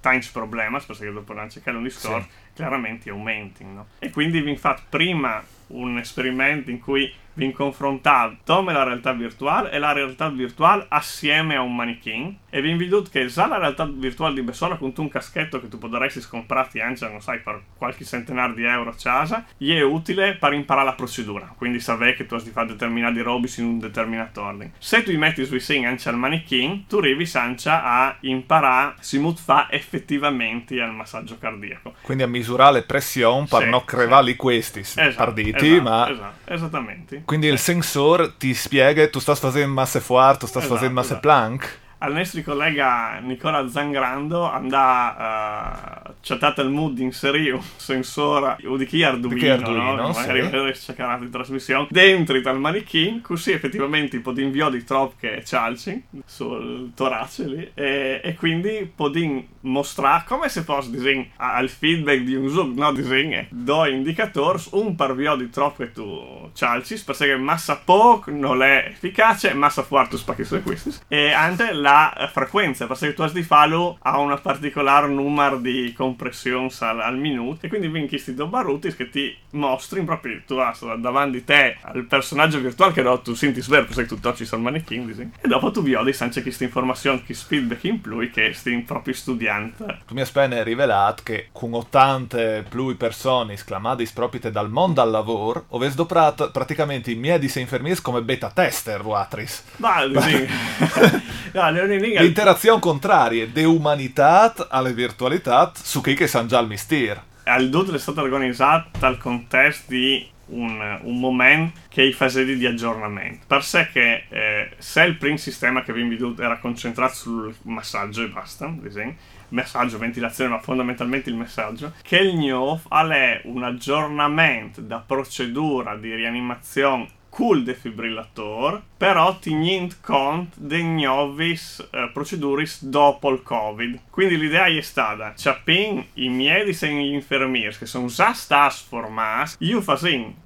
tanti 0.00 0.30
problemi 0.32 0.78
perché 0.86 1.12
dopo 1.12 1.34
non 1.34 1.48
c'è 1.48 1.60
un 1.66 1.82
discorso 1.82 2.28
chiaramente 2.54 3.10
aumentino 3.10 3.72
no? 3.72 3.86
e 3.98 4.08
quindi 4.08 4.40
vi 4.40 4.56
fate 4.56 4.84
prima 4.88 5.44
un 5.66 5.98
esperimento 5.98 6.70
in 6.70 6.80
cui 6.80 7.12
vi 7.40 7.52
confrontate 7.52 8.38
la 8.44 8.82
realtà 8.82 9.12
virtuale 9.12 9.70
e 9.70 9.78
la 9.78 9.92
realtà 9.92 10.28
virtuale 10.28 10.84
assieme 10.88 11.56
a 11.56 11.62
un 11.62 11.74
manichin 11.74 12.36
e 12.50 12.60
vi 12.60 12.70
invito 12.70 13.02
che 13.02 13.26
già 13.26 13.46
la 13.46 13.58
realtà 13.58 13.86
virtuale 13.86 14.34
di 14.34 14.42
Bessola 14.42 14.76
con 14.76 14.92
un 14.94 15.08
caschetto 15.08 15.60
che 15.60 15.68
tu 15.68 15.78
potresti 15.78 16.20
comprarti 16.28 16.80
anche, 16.80 17.08
non 17.08 17.22
sai, 17.22 17.38
per 17.38 17.62
qualche 17.76 18.04
centenario 18.04 18.54
di 18.54 18.64
euro 18.64 18.90
a 18.90 18.94
casa, 19.00 19.46
gli 19.56 19.72
è 19.72 19.80
utile 19.82 20.34
per 20.34 20.52
imparare 20.52 20.86
la 20.86 20.94
procedura. 20.94 21.54
Quindi 21.56 21.80
sapere 21.80 22.14
che 22.14 22.26
tu 22.26 22.34
hai 22.34 22.42
di 22.42 22.50
fare 22.50 22.66
determinati 22.66 23.20
robis 23.20 23.58
in 23.58 23.66
un 23.66 23.78
determinato 23.78 24.42
ordine. 24.42 24.72
Se 24.78 25.02
tu 25.02 25.16
metti 25.16 25.44
sui 25.44 25.60
segni 25.60 25.86
anche 25.86 26.08
al 26.08 26.16
manichin, 26.16 26.86
tu 26.86 26.98
arrivi 26.98 27.24
sancia 27.24 27.84
a 27.84 28.16
imparare 28.20 28.96
si 29.00 29.18
fa 29.36 29.68
effettivamente 29.70 30.80
al 30.80 30.92
massaggio 30.92 31.38
cardiaco. 31.38 31.94
Quindi 32.02 32.24
a 32.24 32.26
misurare 32.26 32.72
le 32.72 32.82
pressioni 32.82 33.46
per 33.48 33.62
Sì, 33.62 33.68
non 33.70 33.84
crevare 33.84 34.36
questi 34.36 34.82
parditi, 35.14 35.74
esatto, 35.74 35.82
ma... 35.82 36.10
esatto, 36.10 36.52
esattamente. 36.52 37.22
Quindi 37.30 37.46
il 37.46 37.58
sensore 37.60 38.36
ti 38.38 38.52
spiega, 38.54 39.08
tu 39.08 39.20
stai 39.20 39.36
facendo 39.36 39.72
masse 39.72 40.00
fuori, 40.00 40.36
tu 40.36 40.46
stai 40.46 40.62
Esatto, 40.62 40.74
facendo 40.74 40.94
masse 40.94 41.12
esatto. 41.12 41.20
plank. 41.20 41.78
al 41.98 42.12
nostro 42.12 42.42
collega 42.42 43.18
Nicola 43.20 43.68
Zangrando 43.68 44.50
andà 44.50 46.02
uh, 46.20 46.26
chattato 46.26 46.62
il 46.62 46.70
mood 46.70 46.94
di 46.94 47.02
inserire 47.02 47.52
un 47.52 47.62
sensore 47.76 48.56
di 48.60 48.86
chi 48.86 49.02
Arduino, 49.02 49.52
Arduino, 49.52 49.94
no? 49.94 50.12
sì. 50.12 50.20
magari 50.20 50.40
vedere 50.42 50.74
se 50.74 50.94
c'è 50.94 51.28
trasmissione 51.30 51.86
dentro 51.90 52.40
dal 52.40 52.58
manichin 52.58 53.20
così 53.20 53.52
effettivamente 53.52 54.16
tipo 54.16 54.32
di 54.32 54.42
invio 54.42 54.68
di 54.68 54.84
trop 54.84 55.14
che 55.18 55.42
cialci 55.44 56.04
sul 56.24 56.92
torace 56.94 57.46
lì 57.46 57.70
e, 57.74 58.20
e 58.22 58.34
quindi 58.34 58.90
podin 58.94 59.46
mostrare 59.60 60.24
come 60.26 60.48
se 60.48 60.62
fosse 60.62 60.90
disegno 60.90 61.26
al 61.36 61.68
feedback 61.68 62.20
di 62.20 62.34
un 62.34 62.48
zoom 62.48 62.74
no 62.76 62.92
disegno 62.92 63.46
do 63.50 63.86
indicatori 63.86 64.62
un 64.72 64.94
par 64.94 65.14
vio 65.14 65.36
di 65.36 65.50
trop 65.50 65.76
che 65.76 65.92
tu 65.92 66.50
cialci 66.52 67.02
perché 67.04 67.36
massa 67.36 67.76
poco 67.76 68.30
non 68.30 68.62
è 68.62 68.86
efficace 68.88 69.52
massa 69.54 69.82
forte 69.82 70.16
spacchi 70.16 70.44
su 70.44 70.62
questi 70.62 70.94
e 71.08 71.32
anche 71.32 71.72
la 71.72 72.12
eh, 72.14 72.28
frequenza 72.28 72.86
perché 72.86 73.14
tu 73.14 73.22
has 73.22 73.32
di 73.32 73.42
fallo 73.42 73.98
a 74.00 74.18
una 74.18 74.36
particolare 74.36 75.08
numero 75.08 75.58
di 75.58 75.92
compressioni 76.10 76.70
al, 76.80 77.00
al 77.00 77.16
minuto 77.18 77.66
e 77.66 77.68
quindi 77.68 77.88
vinci 77.88 78.08
questi 78.10 78.34
due 78.34 78.46
baruti 78.46 78.94
che 78.94 79.08
ti 79.08 79.36
mostri 79.50 80.02
proprio 80.02 80.40
tu 80.46 80.54
hai 80.54 80.74
davanti 80.98 81.44
te 81.44 81.76
al 81.82 82.04
personaggio 82.04 82.58
virtuale 82.60 82.92
che 82.92 83.02
no, 83.02 83.20
tu 83.20 83.34
senti 83.34 83.60
sver 83.60 83.84
perché 83.84 84.06
tu 84.06 84.18
tocci 84.18 84.44
sul 84.44 84.60
manecchin 84.60 85.06
disegno. 85.06 85.32
e 85.40 85.48
dopo 85.48 85.70
tu 85.70 85.82
viodi 85.82 86.12
sanche 86.12 86.42
questa 86.42 86.64
informazione 86.64 87.22
che 87.22 87.34
feedback 87.34 87.84
in 87.84 88.00
più 88.00 88.28
che 88.30 88.52
stai 88.52 88.80
proprio 88.80 89.14
studiando 89.14 89.86
Tu 90.06 90.14
mi 90.14 90.20
hai 90.20 90.64
rivelato 90.64 91.22
che 91.22 91.48
con 91.52 91.74
80 91.74 92.64
più 92.68 92.96
persone 92.96 93.56
sclamate 93.56 94.08
proprio 94.12 94.50
dal 94.50 94.70
mondo 94.70 95.00
al 95.00 95.10
lavoro, 95.10 95.66
avete 95.72 95.94
doprato 95.94 96.50
praticamente 96.50 97.10
i 97.10 97.14
miei 97.14 97.38
infermieri 97.54 98.00
come 98.00 98.22
beta 98.22 98.50
tester, 98.50 99.02
Vuatris. 99.02 99.64
ma 99.76 100.04
disegno 100.06 100.46
no, 101.52 101.70
L'interazione 101.70 102.80
contraria 102.80 103.46
de 103.46 103.64
umanità 103.64 104.54
alle 104.68 104.92
virtualità 104.92 105.72
su 105.74 105.99
chi 106.00 106.14
che 106.14 106.26
sanno 106.26 106.46
già 106.46 106.58
il 106.60 106.68
mistero. 106.68 107.22
al 107.44 107.68
Doodle 107.68 107.96
è 107.96 108.00
stata 108.00 108.22
organizzata 108.22 109.06
al 109.06 109.18
contesto 109.18 109.84
di 109.88 110.28
un, 110.50 110.98
un 111.02 111.18
momento 111.18 111.80
che 111.88 112.02
i 112.02 112.12
fasi 112.12 112.44
di 112.56 112.66
aggiornamento. 112.66 113.44
Per 113.46 113.64
sé 113.64 113.88
che 113.92 114.24
eh, 114.28 114.70
se 114.78 115.02
il 115.02 115.16
primo 115.16 115.36
sistema 115.36 115.82
che 115.82 115.92
vi 115.92 116.02
veduto 116.08 116.42
era 116.42 116.58
concentrato 116.58 117.14
sul 117.14 117.54
massaggio 117.62 118.22
e 118.22 118.28
basta, 118.28 118.72
disegno, 118.80 119.14
messaggio, 119.48 119.98
ventilazione, 119.98 120.50
ma 120.50 120.60
fondamentalmente 120.60 121.30
il 121.30 121.36
messaggio, 121.36 121.92
che 122.02 122.18
il 122.18 122.36
new 122.36 122.78
è 123.10 123.40
un 123.44 123.62
aggiornamento 123.64 124.80
da 124.80 125.02
procedura 125.04 125.96
di 125.96 126.14
rianimazione 126.14 127.18
col 127.30 127.62
defibrillator, 127.62 128.82
però 128.96 129.38
tenendo 129.38 129.94
conto 130.02 130.56
dei 130.58 130.84
nuovi 130.84 131.52
eh, 131.52 132.10
proceduris 132.12 132.84
dopo 132.84 133.30
il 133.30 133.42
Covid. 133.42 134.00
Quindi 134.10 134.36
l'idea 134.36 134.66
è 134.66 134.80
stata, 134.82 135.34
ciapin 135.34 136.04
i 136.14 136.28
miei 136.28 136.64
disegni 136.64 137.08
gli 137.08 137.14
infermieri 137.14 137.76
che 137.76 137.86
sono 137.86 138.08
già 138.08 138.34
stati 138.34 138.76
formati, 138.86 139.56
io 139.60 139.82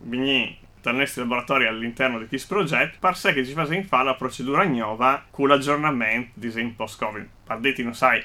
vigni 0.03 0.59
dal 0.83 0.97
nostro 0.97 1.23
laboratorio 1.23 1.69
all'interno 1.69 2.19
di 2.19 2.27
questo 2.27 2.55
progetto, 2.55 2.99
per 3.01 3.17
sé 3.17 3.33
che 3.33 3.45
ci 3.45 3.55
fasin 3.55 3.87
fare 3.87 4.05
la 4.05 4.15
procedura 4.15 4.65
nuova 4.65 5.25
con 5.31 5.49
l'aggiornamento 5.49 6.33
disegni 6.35 6.75
post-Covid. 6.77 7.27
Per 7.45 7.59
dirti, 7.59 7.83
non 7.83 7.95
sai, 7.95 8.23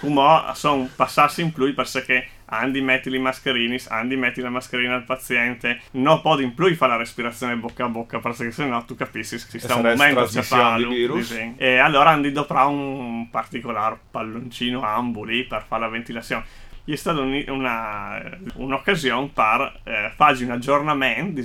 come 0.00 0.42
sono 0.54 0.88
passati 0.96 1.42
in 1.42 1.52
più 1.52 1.72
per 1.74 1.86
sé 1.86 2.02
che 2.02 2.28
Andy 2.50 2.80
metti 2.80 3.10
le 3.10 3.18
mascherine, 3.18 3.78
Andy 3.88 4.16
metti 4.16 4.40
la 4.40 4.48
mascherina 4.50 4.94
al 4.94 5.04
paziente, 5.04 5.80
no 5.92 6.20
poi 6.20 6.44
in 6.44 6.54
più 6.54 6.74
fa 6.74 6.86
la 6.86 6.96
respirazione 6.96 7.56
bocca 7.56 7.84
a 7.84 7.88
bocca 7.88 8.18
perché 8.20 8.50
se 8.50 8.64
no 8.66 8.84
tu 8.84 8.94
capisci 8.94 9.36
che 9.36 9.40
si 9.42 9.58
sta 9.58 9.74
un 9.76 9.82
momento 9.98 10.20
virus. 10.88 11.28
e 11.56 11.76
allora 11.78 12.10
Andy 12.10 12.32
dovrà 12.32 12.64
un 12.66 13.28
particolare 13.30 13.98
palloncino 14.10 14.82
ambuli 14.82 15.44
per 15.44 15.64
fare 15.68 15.82
la 15.82 15.88
ventilazione. 15.88 16.44
Gli 16.84 16.92
è 16.94 16.96
stata 16.96 17.20
un- 17.20 17.44
una, 17.48 18.18
un'occasione 18.54 19.30
per 19.34 19.80
eh, 19.84 20.12
fare 20.16 20.42
un 20.44 20.50
aggiornamento 20.52 21.42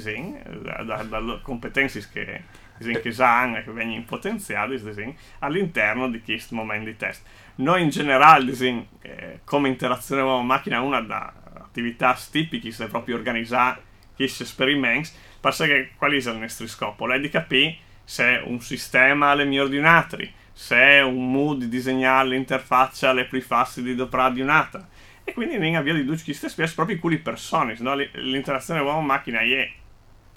da- 0.62 0.84
da- 0.84 1.04
dalle 1.04 1.40
competenze 1.42 2.08
che, 2.12 2.44
disegno, 2.84 3.00
che 3.00 3.24
hanno 3.24 3.58
e 3.58 3.64
che 3.64 3.72
vengono 3.72 4.04
potenziate 4.06 4.82
disegno, 4.82 5.16
all'interno 5.40 6.10
di 6.10 6.22
questo 6.22 6.56
momento 6.56 6.86
di 6.86 6.98
test. 6.98 7.24
Noi 7.56 7.84
in 7.84 7.90
generale, 7.90 8.46
disegno, 8.46 8.88
eh, 9.02 9.40
come 9.44 9.70
interazione 9.70 10.22
uomo-macchina, 10.22 10.82
una 10.82 11.02
da 11.02 11.34
attività 11.56 12.18
tipiche 12.32 12.70
è 12.84 12.88
proprio 12.88 13.16
organizzare 13.16 13.82
questi 14.16 14.44
esperimenti, 14.44 15.10
perché 15.40 15.92
qual 15.98 16.12
è 16.12 16.16
il 16.16 16.38
nostro 16.38 16.68
scopo? 16.68 17.12
È 17.12 17.20
di 17.20 17.30
capire 17.30 17.78
se 18.04 18.42
un 18.46 18.60
sistema 18.60 19.30
ha 19.30 19.34
le 19.34 19.46
migliori 19.46 19.72
di 19.72 19.78
un 19.78 19.86
altro, 19.86 20.24
se 20.52 21.02
un 21.04 21.32
mood 21.32 21.60
di 21.60 21.70
disegnare 21.70 22.30
l'interfaccia 22.30 23.10
alle 23.10 23.26
più 23.26 23.42
facili 23.42 23.88
di 23.88 23.96
doprare 23.96 24.34
di 24.34 24.42
un'altra. 24.42 24.88
E 25.24 25.34
quindi 25.34 25.56
in 25.56 25.78
avvio 25.78 25.94
di 25.94 26.04
Ducci 26.04 26.34
stessi 26.34 26.62
è 26.62 26.74
proprio 26.74 27.00
con 27.00 27.12
le 27.12 27.20
persone, 27.20 27.76
no? 27.80 27.96
L'interazione 27.96 28.82
uomo-macchina 28.82 29.40
è 29.40 29.72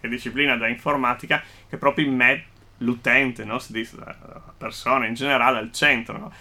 che 0.01 0.09
disciplina 0.09 0.57
da 0.57 0.69
informatica 0.69 1.43
che 1.69 1.77
proprio 1.77 2.11
mette 2.11 2.55
l'utente, 2.79 3.45
no? 3.45 3.59
Si 3.59 3.73
dice 3.73 3.97
la 3.97 4.43
persona 4.57 5.07
in 5.07 5.15
generale 5.15 5.59
al 5.59 5.73
centro, 5.73 6.19
no? 6.19 6.33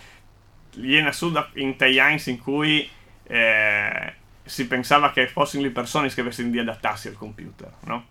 Viene 0.76 1.12
su 1.12 1.32
da- 1.32 1.50
in 1.54 1.76
anni 1.80 2.22
in 2.26 2.40
cui 2.40 2.90
eh, 3.24 4.14
si 4.44 4.68
pensava 4.68 5.12
che 5.12 5.28
fossero 5.28 5.64
le 5.64 5.72
persone 5.72 6.10
che 6.10 6.22
avessero 6.22 6.50
di 6.50 6.60
adattarsi 6.60 7.08
al 7.08 7.16
computer, 7.16 7.72
no? 7.86 8.06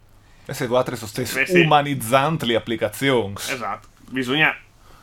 E 0.46 0.54
se 0.54 0.66
Vuatris 0.66 0.98
sono 0.98 1.10
stessi 1.10 1.46
sì. 1.46 1.60
umanizzanti 1.60 2.46
le 2.46 2.56
applicazioni. 2.56 3.34
Esatto, 3.34 3.88
bisogna 4.08 4.54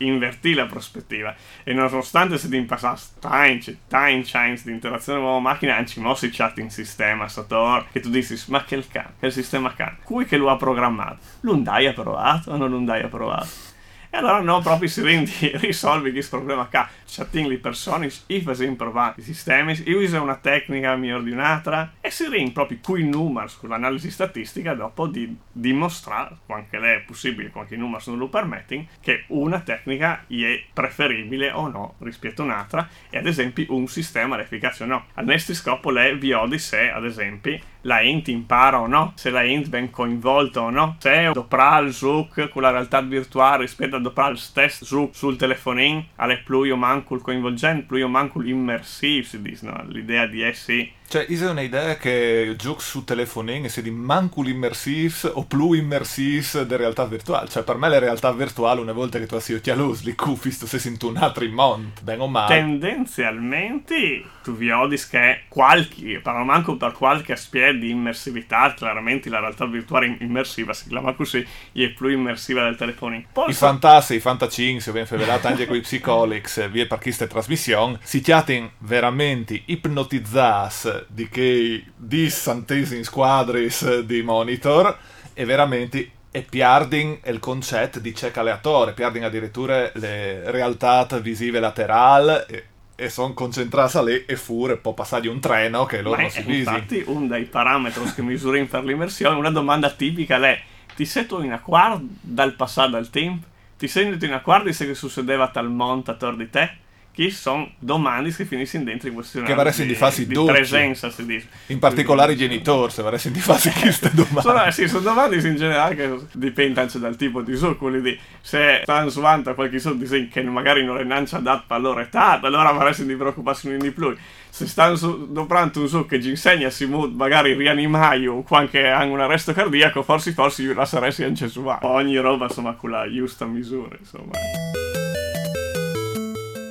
invertire 0.06 0.62
la 0.62 0.68
prospettiva. 0.68 1.36
E 1.64 1.74
nonostante 1.74 2.38
si 2.38 2.50
passare 2.64 3.00
time, 3.20 3.60
time 3.88 4.22
chance 4.24 4.64
di 4.66 4.72
interazione 4.72 5.20
uomo-macchina 5.20 5.76
anzi 5.76 6.00
mo 6.00 6.14
si 6.16 6.30
chat 6.30 6.58
in 6.58 6.70
sistema 6.70 7.28
Sator 7.28 7.88
che 7.92 8.00
tu 8.00 8.10
dici 8.10 8.38
ma 8.48 8.64
che 8.64 8.76
il 8.76 8.88
can 8.88 9.14
che 9.20 9.28
il 9.28 9.32
sistema 9.32 9.74
can 9.74 9.98
cui 10.04 10.26
che 10.26 10.38
lo 10.38 10.50
ha 10.50 10.58
programmato? 10.58 11.18
L'undai 11.42 11.88
ha 11.88 11.94
provato 11.94 12.52
o 12.52 12.58
non 12.58 12.70
l'undai 12.70 13.02
ha 13.02 13.08
provato 13.08 13.71
e 14.14 14.18
allora 14.18 14.42
no, 14.42 14.60
proprio 14.60 14.90
si 14.90 15.02
rendi, 15.02 15.32
risolvi 15.56 16.12
questo 16.12 16.36
problema 16.36 16.66
qua. 16.66 16.88
Chatting 17.08 17.48
le 17.48 17.58
persone, 17.60 18.12
i 18.28 18.42
facendo 18.42 18.76
provare 18.76 19.16
i 19.18 19.22
sistemi, 19.22 19.82
uso 19.88 20.22
una 20.22 20.36
tecnica 20.36 20.98
migliore 20.98 21.24
di 21.24 21.32
un'altra 21.32 21.94
e 22.02 22.12
si 22.12 22.28
rendi 22.28 22.52
proprio 22.52 22.80
qui 22.84 23.08
numeri 23.08 23.50
con 23.58 23.70
l'analisi 23.70 24.12
statistica 24.12 24.74
dopo 24.74 25.08
di 25.08 25.34
dimostrare, 25.50 26.40
quanto 26.46 26.76
è 26.76 27.04
possibile, 27.06 27.52
quanti 27.52 27.78
numeri 27.78 28.04
non 28.08 28.18
lo 28.18 28.28
permettono, 28.28 28.86
che 29.00 29.24
una 29.28 29.62
tecnica 29.62 30.26
è 30.28 30.64
preferibile 30.74 31.52
o 31.52 31.70
no 31.70 31.96
rispetto 32.00 32.42
a 32.42 32.46
un'altra 32.46 32.90
e 33.10 33.18
ad 33.18 33.28
esempio 33.28 33.66
un 33.70 33.88
sistema 33.88 34.38
è 34.38 34.42
efficace 34.42 34.84
o 34.84 34.88
no. 34.88 35.06
Al 35.14 35.26
nostro 35.26 35.54
scopo 35.54 35.90
lei 35.90 36.18
viodi 36.18 36.60
se 36.60 36.92
ad 36.92 37.06
esempio 37.06 37.58
la 37.82 38.02
int 38.02 38.28
impara 38.28 38.80
o 38.80 38.88
no, 38.88 39.14
se 39.16 39.30
la 39.30 39.44
int 39.44 39.68
ben 39.70 39.90
coinvolta 39.90 40.62
o 40.62 40.70
no, 40.70 40.96
se 41.00 41.32
doprà 41.34 41.80
il 41.80 41.94
Zoom 41.94 42.28
con 42.50 42.62
la 42.62 42.72
realtà 42.72 43.02
virtuale 43.02 43.64
rispetto 43.64 43.96
a 43.96 44.00
doprà 44.00 44.28
il 44.28 44.38
stesso 44.38 44.86
Zoom 44.86 45.12
sul 45.12 45.38
telefonino, 45.38 46.06
alle 46.18 46.40
più 46.40 46.72
o 46.72 46.76
manco 46.76 47.16
il 47.16 47.22
coinvolgente, 47.22 47.86
più 47.86 48.04
o 48.04 48.08
manco 48.08 48.40
l'immersive, 48.40 49.24
si 49.24 49.42
dice, 49.42 49.66
no? 49.66 49.84
l'idea 49.88 50.26
di 50.26 50.42
essi 50.42 50.92
Cioè, 51.12 51.26
è 51.26 51.50
un'idea 51.50 51.98
che 51.98 52.56
giochi 52.58 52.84
su 52.84 53.04
telefonini 53.04 53.66
e 53.66 53.70
si 53.70 53.82
di 53.82 53.92
manco 53.92 54.42
l'immersive 54.42 55.30
o 55.34 55.44
più 55.44 55.74
immersive 55.74 56.66
della 56.66 56.84
realtà 56.84 57.04
virtuale. 57.04 57.50
Cioè, 57.50 57.64
per 57.64 57.76
me 57.76 57.90
la 57.90 58.00
realtà 58.00 58.32
virtuale, 58.32 58.80
una 58.80 58.94
volta 58.94 59.20
che 59.20 59.26
tu 59.26 59.36
hai 59.36 59.54
occhialosi, 59.54 60.06
li 60.06 60.16
cufi, 60.16 60.52
sto 60.52 60.66
sei 60.68 60.80
in 60.86 60.98
un 61.02 61.18
altro 61.18 61.46
mondo, 61.50 62.00
ben 62.02 62.22
o 62.22 62.28
male. 62.30 62.56
Tendenzialmente 62.56 64.24
tu 64.42 64.54
vedi 64.54 64.98
che 65.10 65.42
qualche, 65.50 66.22
parlo 66.24 66.46
manco 66.46 66.78
per 66.78 66.94
qualche 66.94 67.34
aspetto 67.34 67.80
di 67.80 67.90
immersività, 67.90 68.74
chiaramente 68.74 69.28
la 69.28 69.42
realtà 69.42 69.66
virtuale 69.66 70.16
immersiva 70.22 70.72
si 70.72 70.88
chiama 70.88 71.12
così, 71.12 71.46
è 71.74 71.90
più 71.90 72.08
immersiva 72.08 72.64
del 72.64 72.78
telefonino. 72.78 73.26
Poi 73.34 73.50
I 73.50 73.54
fantassi, 73.54 74.16
i 74.16 74.22
fantacinsi, 74.22 74.88
o 74.88 74.94
ben 74.94 75.06
fevelati 75.06 75.48
anche 75.48 75.68
con 75.68 75.76
i 75.76 75.82
psicolics, 75.82 76.70
via 76.70 76.88
per 76.88 77.00
queste 77.00 77.28
trasmissioni, 77.28 77.98
si 78.02 78.22
chiatin 78.22 78.70
veramente 78.78 79.62
ipnotizzati 79.66 81.01
di 81.08 81.30
che 81.30 81.84
dissantesi 81.96 82.98
in 82.98 83.04
squadris 83.04 84.00
di 84.02 84.22
monitor 84.22 84.98
e 85.34 85.46
veramente 85.46 86.12
e 86.32 86.44
piardin 86.44 87.20
il 87.26 87.40
concetto 87.40 88.00
di 88.00 88.14
check 88.14 88.38
aleatore, 88.38 88.94
piardin 88.94 89.26
addirittura 89.26 89.92
le 89.96 90.50
realtà 90.50 91.06
visive 91.20 91.60
laterali 91.60 92.46
e, 92.48 92.66
e 92.96 93.10
sono 93.10 93.34
concentrate 93.34 94.04
lì 94.04 94.26
e 94.26 94.38
fure 94.38 94.78
può 94.78 94.94
passare 94.94 95.24
di 95.24 95.28
un 95.28 95.42
treno 95.42 95.86
che 95.86 96.02
loro 96.02 96.16
Ma 96.16 96.22
non 96.22 96.28
è 96.28 96.34
si 96.34 96.42
visi. 96.44 96.60
infatti 96.60 97.04
un 97.08 97.28
dei 97.28 97.44
parametri 97.44 98.14
che 98.14 98.22
misurano 98.22 98.66
per 98.66 98.86
l'immersione, 98.86 99.36
una 99.36 99.50
domanda 99.50 99.90
tipica 99.90 100.38
è 100.38 100.62
ti 100.96 101.06
sento 101.06 101.42
in 101.42 101.52
acquardo 101.52 102.06
dal 102.22 102.54
passato 102.54 102.96
al 102.96 103.10
tempo? 103.10 103.48
Ti 103.78 103.88
senti 103.88 104.24
in 104.26 104.34
acquardo 104.34 104.68
di 104.68 104.74
se 104.74 104.86
che 104.86 104.96
succedeva 104.96 105.50
tal 105.50 105.70
montatore 105.70 106.38
di 106.38 106.50
te? 106.50 106.78
Che 107.14 107.30
sono 107.30 107.72
domande 107.78 108.34
che 108.34 108.46
finiscono 108.46 108.86
dentro 108.86 109.10
in 109.10 109.14
questione 109.14 109.46
Che 109.46 109.54
vorresti 109.54 109.86
di 109.86 109.96
farsi 109.96 110.26
di 110.26 110.34
dolci. 110.34 110.54
presenza, 110.54 111.10
si 111.10 111.26
dice. 111.26 111.48
In 111.68 111.80
particolare 111.80 112.34
i 112.34 112.38
genitori, 112.38 112.92
se 112.92 113.02
vorresti 113.02 113.32
di 113.32 113.40
farsi 113.40 113.70
queste 113.72 114.12
domande. 114.14 114.42
Sono, 114.42 114.72
sì, 114.72 114.88
sono 114.88 115.02
domande 115.02 115.36
in 115.36 115.56
generale 115.56 115.96
che 115.96 116.18
dipende 116.34 116.82
anche 116.82 117.00
dal 117.00 117.16
tipo 117.16 117.42
di 117.42 117.56
su, 117.56 117.78
quelli 117.78 118.02
di 118.02 118.20
se 118.42 118.80
stanno 118.84 119.10
suonando 119.10 119.54
qualche 119.54 119.80
soldo 119.80 120.06
di 120.06 120.28
che 120.30 120.42
magari 120.44 120.86
non 120.86 120.98
è 120.98 121.04
neanche 121.04 121.36
adatto 121.36 121.74
alla 121.74 121.90
loro 121.90 122.00
età, 122.00 122.40
allora 122.42 122.72
vorresti 122.72 123.06
di 123.06 123.16
preoccuparsi 123.16 123.78
di 123.78 123.92
più. 123.92 124.16
Se 124.50 124.68
stanno 124.68 124.98
doprando 125.30 125.82
un 125.82 125.88
su 125.88 126.06
che 126.06 126.22
ci 126.22 126.30
insegna 126.30 126.70
si 126.70 126.86
magari 126.86 127.54
rianimare 127.54 128.28
o 128.28 128.44
qualche 128.44 128.88
hanno 128.88 129.14
un 129.14 129.22
arresto 129.22 129.54
cardiaco, 129.54 130.04
forse 130.04 130.34
forse 130.34 130.74
la 130.74 130.86
saresti 130.86 131.24
anche 131.24 131.48
su 131.48 131.62
Ogni 131.82 132.18
roba 132.18 132.46
insomma 132.46 132.74
con 132.74 132.90
la 132.90 133.10
giusta 133.10 133.46
misura, 133.46 133.96
insomma. 133.98 134.32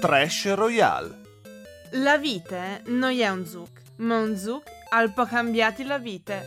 Trash 0.00 0.54
Royale. 0.54 1.14
La 1.90 2.16
vite 2.16 2.80
non 2.86 3.12
è 3.12 3.28
un 3.28 3.44
zuc, 3.44 3.68
ma 3.96 4.16
un 4.16 4.34
zuc 4.34 4.62
al 4.88 5.12
po' 5.12 5.26
cambiati 5.26 5.84
la 5.84 5.98
vite. 5.98 6.42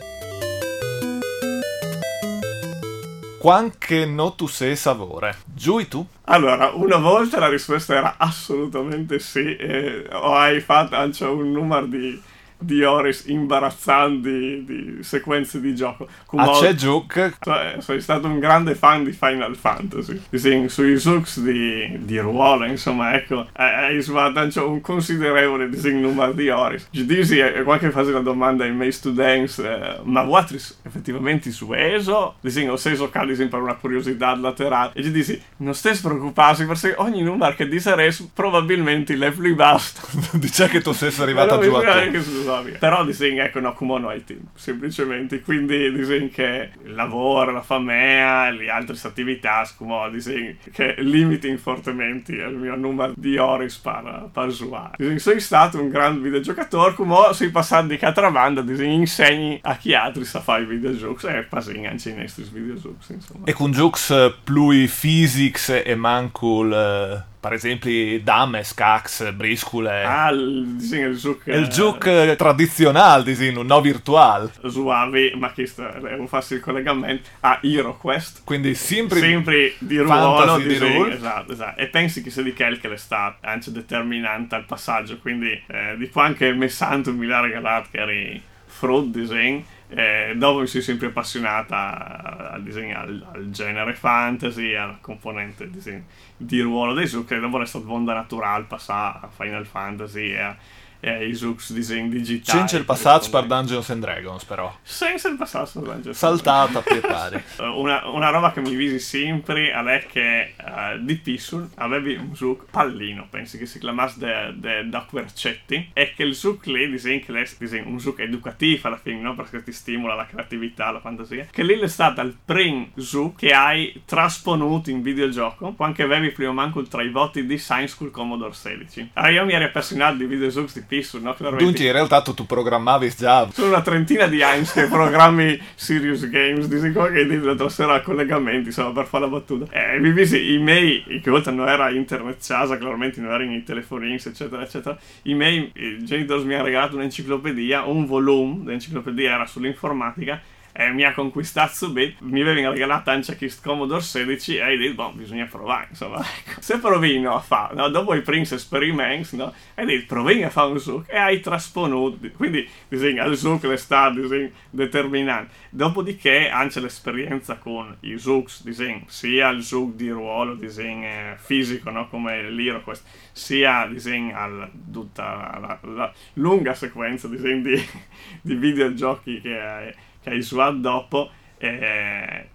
Quanche 3.38 4.06
no 4.06 4.34
tu 4.34 4.48
sei 4.48 4.74
savore. 4.74 5.36
Giù 5.44 5.78
e 5.78 5.86
tu? 5.86 6.04
Allora, 6.24 6.72
una 6.74 6.96
volta 6.96 7.38
la 7.38 7.48
risposta 7.48 7.94
era 7.94 8.16
assolutamente 8.18 9.20
sì, 9.20 9.54
e 9.54 10.04
hai 10.10 10.60
fatto 10.60 10.96
anche 10.96 11.24
un 11.24 11.52
numero 11.52 11.86
di, 11.86 12.20
di 12.58 12.82
ore 12.82 13.16
imbarazzanti 13.26 14.64
di 14.64 14.98
sequenze 15.02 15.60
di 15.60 15.74
gioco. 15.74 16.08
Ah, 16.36 16.50
c'è 16.52 16.74
Juke. 16.74 17.34
Cioè, 17.40 17.76
sono 17.80 18.00
stato 18.00 18.26
un 18.26 18.38
grande 18.38 18.74
fan 18.74 19.04
di 19.04 19.12
Final 19.12 19.56
Fantasy. 19.56 20.20
Sì, 20.30 20.64
sui 20.68 20.98
Zooks 20.98 21.40
di, 21.40 21.98
di 22.00 22.18
ruolo, 22.18 22.64
insomma, 22.64 23.14
ecco, 23.14 23.46
hai 23.52 24.00
svolto 24.00 24.38
anche 24.38 24.60
un 24.60 24.80
considerevole 24.80 25.68
disegno 25.68 26.08
numero 26.08 26.32
di 26.32 26.48
ore. 26.48 26.80
Giudisi 26.90 27.38
è 27.38 27.62
qualche 27.62 27.90
fase 27.90 28.12
la 28.12 28.20
domanda 28.20 28.64
in 28.64 28.76
miei 28.76 28.92
students, 28.92 29.58
eh, 29.58 30.00
ma 30.02 30.22
Watris 30.22 30.80
effettivamente 30.82 31.50
su 31.50 31.72
ESO? 31.72 32.36
Disegno, 32.40 32.72
ho 32.72 32.76
seso 32.76 33.10
calisi 33.10 33.46
per 33.46 33.60
una 33.60 33.74
curiosità 33.74 34.34
laterale. 34.34 34.92
E 34.94 35.02
Giudisi, 35.02 35.40
non 35.58 35.74
stai 35.74 35.96
preoccuparsi 35.96 36.66
perché 36.66 36.94
ogni 36.98 37.22
numero 37.22 37.54
che 37.54 37.68
diseres 37.68 38.28
probabilmente 38.32 39.14
le 39.16 39.30
basta. 39.54 40.00
Dice 40.38 40.68
che 40.68 40.80
tu 40.80 40.92
sei 40.92 41.12
arrivato 41.18 41.60
giù 41.60 41.72
a 41.74 41.80
te. 41.80 42.10
Che 42.10 42.22
scusami. 42.44 42.72
Però 42.78 43.04
disegno, 43.04 43.42
ecco, 43.42 43.60
no, 43.60 43.72
come 43.72 43.98
no 43.98 44.08
ai 44.08 44.24
team, 44.24 44.40
semplicemente. 44.54 45.40
Quindi 45.40 45.92
disegno 45.92 46.28
che 46.32 46.70
il 46.84 46.94
lavoro, 46.94 47.52
la 47.52 47.62
famea, 47.62 48.50
le 48.50 48.70
altre 48.70 48.96
attività, 49.02 49.68
come 49.76 50.10
disegno 50.10 50.54
che 50.72 50.94
limitino 50.98 51.56
fortemente 51.56 52.32
il 52.32 52.56
mio 52.56 52.76
numero 52.76 53.12
di 53.16 53.36
ore 53.36 53.68
per, 53.82 54.28
per 54.32 54.46
usare. 54.48 54.92
Disegno, 54.96 55.18
sono 55.18 55.38
stato 55.40 55.80
un 55.80 55.88
gran 55.88 56.20
videogiocatore, 56.20 56.94
come 56.94 57.32
sei 57.32 57.50
passato 57.50 57.86
di 57.86 57.96
catrabanda, 57.96 58.60
disegno, 58.60 58.92
insegni 58.92 59.58
a 59.62 59.76
chi 59.76 59.94
altri 59.94 60.24
sa 60.24 60.40
fare 60.40 60.62
i 60.62 60.66
videogiochi 60.66 61.26
e 61.26 61.42
passi 61.42 61.82
anche 61.84 62.10
i 62.10 62.14
nostri 62.14 62.44
videogiochi, 62.50 63.12
insomma. 63.12 63.46
E 63.46 63.52
con 63.52 63.72
giochi 63.72 64.00
più 64.42 64.68
physics 64.88 65.82
e 65.84 65.94
mancul... 65.94 66.72
eh, 66.72 67.32
per 67.44 67.52
esempio 67.52 68.18
dames, 68.20 68.72
cax, 68.72 69.30
briscule. 69.32 70.02
Ah, 70.02 70.30
il 70.30 70.76
disegno 70.78 71.08
del 71.08 71.18
gioco. 71.18 71.50
il 71.50 71.68
gioco 71.68 72.36
tradizionale, 72.36 73.22
disegno, 73.22 73.60
no 73.60 73.82
virtuale. 73.82 74.50
Suave, 74.64 75.34
ma 75.36 75.52
che 75.52 75.66
sta, 75.66 75.98
devo 76.00 76.26
farsi 76.26 76.54
il 76.54 76.60
collegamento 76.60 77.28
a 77.40 77.58
HeroQuest. 77.62 78.44
Quindi 78.44 78.74
sempre, 78.74 79.18
sempre 79.18 79.74
di 79.76 79.98
ruolo, 79.98 80.56
di 80.56 80.68
disegno, 80.68 80.94
ruolo. 80.94 81.12
Esatto, 81.12 81.52
esatto. 81.52 81.80
E 81.80 81.88
pensi 81.88 82.22
che 82.22 82.30
sia 82.30 82.42
di 82.42 82.54
quel 82.54 82.80
che 82.80 82.90
è 82.90 82.96
stato 82.96 83.36
anche 83.42 83.70
determinante 83.70 84.54
al 84.54 84.64
passaggio, 84.64 85.18
quindi 85.18 85.50
eh, 85.66 85.96
di 85.98 86.08
qua 86.08 86.24
anche 86.24 86.50
Messanto 86.54 87.12
mi 87.12 87.26
l'ha 87.26 87.40
regalato 87.40 87.88
che 87.90 87.98
eri 87.98 88.42
Fruit 88.64 89.04
Design. 89.10 89.60
Eh, 89.96 90.34
dopo 90.36 90.58
mi 90.58 90.66
sono 90.66 90.82
sempre 90.82 91.06
appassionata 91.06 92.50
al 92.50 92.62
disegno, 92.64 92.98
al, 92.98 93.26
al 93.32 93.50
genere 93.50 93.94
fantasy, 93.94 94.74
alla 94.74 94.98
componente 95.00 95.70
disegno, 95.70 96.04
di 96.36 96.60
ruolo 96.60 96.94
e 97.36 97.38
dopo 97.38 97.62
è 97.62 97.66
stato 97.66 97.92
onda 97.92 98.12
naturale 98.12 98.64
passare 98.64 99.18
a 99.22 99.28
Final 99.28 99.64
Fantasy 99.64 100.30
e, 100.32 100.40
a, 100.40 100.56
e 101.04 101.10
ai 101.10 101.34
Zooks 101.34 101.72
disegni 101.74 102.08
digitali. 102.08 102.58
Senza 102.58 102.78
il 102.78 102.84
passaggio 102.84 103.28
per 103.28 103.44
Dungeons 103.44 103.90
and 103.90 104.00
Dragons, 104.00 104.44
però. 104.44 104.74
Senza 104.82 105.28
il 105.28 105.36
passaggio 105.36 105.80
per 105.80 105.92
Dungeons 105.92 106.16
Saltata 106.16 106.78
a 106.78 106.82
pietare. 106.82 107.42
Uh, 107.56 107.78
una, 107.78 108.08
una 108.08 108.30
roba 108.30 108.52
che 108.52 108.60
mi 108.60 108.74
visi 108.74 108.98
sempre 108.98 109.70
è 109.70 110.06
che 110.06 110.54
uh, 110.58 110.98
di 110.98 111.16
Pissul 111.16 111.68
avevi 111.76 112.14
un 112.14 112.34
Zook 112.34 112.64
pallino, 112.70 113.26
pensi 113.30 113.58
che 113.58 113.66
si 113.66 113.78
chiamasse 113.78 114.54
Doc 114.86 115.12
Vercetti, 115.12 115.90
e 115.92 116.12
che 116.14 116.22
il 116.24 116.34
Zook 116.34 116.66
lì, 116.66 116.90
disegni 116.90 117.20
che 117.20 117.32
lei 117.32 117.46
disegna 117.58 117.86
un 117.86 118.00
Zook 118.00 118.20
educativo 118.20 118.88
alla 118.88 118.96
fine, 118.96 119.20
no? 119.20 119.34
perché 119.34 119.62
ti 119.62 119.72
stimola 119.72 120.14
la 120.14 120.26
creatività, 120.26 120.90
la 120.90 121.00
fantasia, 121.00 121.46
che 121.50 121.62
lì 121.62 121.78
è 121.78 121.86
stata 121.86 122.22
il 122.22 122.36
primo 122.44 122.88
Zook 122.96 123.38
che 123.38 123.52
hai 123.52 124.02
trasponuto 124.04 124.90
in 124.90 125.02
videogioco, 125.02 125.72
quando 125.74 126.02
avevi 126.02 126.30
prima 126.30 126.52
manco 126.52 126.82
tra 126.82 127.02
i 127.02 127.10
voti 127.10 127.46
di 127.46 127.58
Science 127.58 127.94
School 127.94 128.10
Commodore 128.10 128.54
16. 128.54 129.10
Allora 129.14 129.32
io 129.32 129.44
mi 129.44 129.52
ero 129.52 129.64
appassionato 129.66 130.16
di 130.16 130.26
videogiochi 130.26 130.72
di 130.88 130.93
Pissul, 130.94 131.22
no? 131.22 131.34
Dunque, 131.38 131.84
in 131.84 131.92
realtà 131.92 132.22
tu, 132.22 132.34
tu 132.34 132.46
programmavi 132.46 133.12
già. 133.16 133.48
sono 133.52 133.68
una 133.68 133.82
trentina 133.82 134.26
di 134.26 134.42
anni 134.42 134.64
che 134.64 134.86
programmi 134.86 135.60
Serious 135.74 136.28
Games, 136.28 136.66
di 136.66 136.78
sicuro 136.78 137.10
che 137.10 137.24
la 137.24 137.68
sera 137.68 137.94
a 137.94 138.00
collegamenti, 138.00 138.66
insomma, 138.68 138.92
per 138.92 139.06
fare 139.06 139.24
la 139.24 139.30
battuta. 139.30 139.66
E 139.70 139.98
mi 139.98 140.12
visi 140.12 140.52
i 140.52 140.58
miei, 140.58 141.02
che 141.20 141.30
volta 141.30 141.50
non 141.50 141.68
era 141.68 141.90
internet 141.90 142.46
casa, 142.46 142.78
chiaramente 142.78 143.20
non 143.20 143.32
erano 143.32 143.54
i 143.54 143.62
telefonini, 143.62 144.14
eccetera, 144.14 144.62
eccetera. 144.62 144.96
I 145.22 145.34
miei 145.34 145.70
i 145.74 146.04
genitori 146.04 146.44
mi 146.44 146.54
hanno 146.54 146.64
regalato 146.64 146.96
un'enciclopedia, 146.96 147.84
un 147.84 148.06
volume, 148.06 148.64
l'enciclopedia 148.64 149.34
era 149.34 149.46
sull'informatica, 149.46 150.40
e 150.76 150.90
mi 150.90 151.04
ha 151.04 151.14
conquistato 151.14 151.72
subito, 151.72 152.16
mi 152.24 152.40
avevano 152.40 152.72
regalato 152.72 153.10
anche 153.10 153.36
questo 153.36 153.60
Commodore 153.62 154.02
16 154.02 154.56
e 154.56 154.60
hai 154.60 154.76
detto, 154.76 154.94
boh, 154.94 155.12
bisogna 155.12 155.46
provare, 155.46 155.86
insomma, 155.90 156.18
ecco. 156.18 156.60
Se 156.60 156.78
provino 156.78 157.32
a 157.32 157.38
fare, 157.38 157.76
no, 157.76 157.88
dopo 157.88 158.12
i 158.12 158.22
Prince 158.22 158.54
Experiments, 158.54 159.34
no, 159.34 159.54
hai 159.76 159.86
detto, 159.86 160.06
provino 160.12 160.48
a 160.48 160.50
fare 160.50 160.72
un 160.72 160.80
zook 160.80 161.08
e 161.08 161.16
hai 161.16 161.38
trasponuto, 161.38 162.18
quindi 162.36 162.68
disegna 162.88 163.22
il 163.22 163.36
zook 163.36 163.62
le 163.62 163.76
sta 163.76 164.10
disegno 164.10 164.50
determinante. 164.70 165.52
Dopodiché 165.70 166.50
anche 166.50 166.80
l'esperienza 166.80 167.56
con 167.56 167.96
i 168.00 168.18
zooks, 168.18 168.64
disegno, 168.64 169.04
sia 169.06 169.50
il 169.50 169.62
zook 169.62 169.94
di 169.94 170.10
ruolo, 170.10 170.56
disegno 170.56 171.06
eh, 171.06 171.36
fisico, 171.38 171.90
no, 171.90 172.08
come 172.08 172.50
l'HeroQuest, 172.50 173.04
sia 173.30 173.86
disegno 173.86 174.36
al, 174.36 174.68
tutta 174.90 175.56
la, 175.60 175.78
la 175.82 176.12
lunga 176.34 176.74
sequenza 176.74 177.28
disegno 177.28 177.62
di, 177.62 177.88
di 178.42 178.54
videogiochi 178.56 179.40
che 179.40 179.60
hai 179.60 179.94
che 180.24 180.30
hai 180.30 180.38
usato 180.38 180.76
dopo 180.78 181.30
eh, 181.58 182.48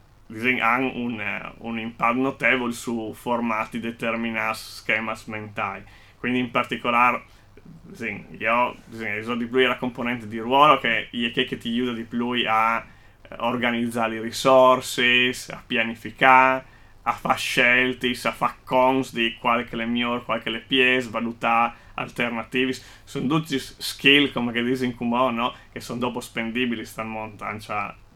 hanno 0.59 0.91
un, 0.95 1.21
eh, 1.21 1.53
un 1.59 1.79
impatto 1.79 2.17
notevole 2.17 2.73
su 2.73 3.13
formati 3.13 3.79
determinati, 3.79 4.57
schemi 4.57 5.13
mentali. 5.27 5.83
Quindi 6.17 6.39
in 6.39 6.51
particolare 6.51 7.23
disegno, 7.61 8.25
io 8.37 8.75
uso 9.19 9.35
di 9.35 9.45
più 9.45 9.59
la 9.59 9.77
componente 9.77 10.27
di 10.27 10.39
ruolo 10.39 10.79
che, 10.79 11.09
che, 11.11 11.45
che 11.45 11.57
ti 11.57 11.69
aiuta 11.69 11.93
di 11.93 12.03
più 12.03 12.31
a 12.47 12.83
eh, 13.21 13.35
organizzare 13.39 14.15
le 14.15 14.21
risorse, 14.21 15.31
a 15.49 15.63
pianificare, 15.65 16.65
a 17.03 17.11
fare 17.13 17.37
scelte, 17.37 18.11
a 18.23 18.31
fare 18.31 18.55
cons 18.63 19.13
di 19.13 19.35
quale 19.39 19.63
che 19.63 19.77
è 19.77 19.85
migliore, 19.85 20.23
quale 20.23 20.41
che 20.41 20.49
è 20.49 20.51
le 20.51 20.59
pièce, 20.59 21.09
valutare 21.09 21.87
alternativi. 21.99 22.75
Sono 23.03 23.27
tutti 23.27 23.59
skill, 23.59 24.31
come 24.31 24.51
che 24.51 24.63
dicono 24.63 24.85
in 24.85 24.95
Kumon, 24.95 25.35
no? 25.35 25.53
Che 25.71 25.79
sono 25.79 25.99
dopo 25.99 26.19
spendibili, 26.19 26.85
stanno 26.85 27.09
montando 27.09 27.63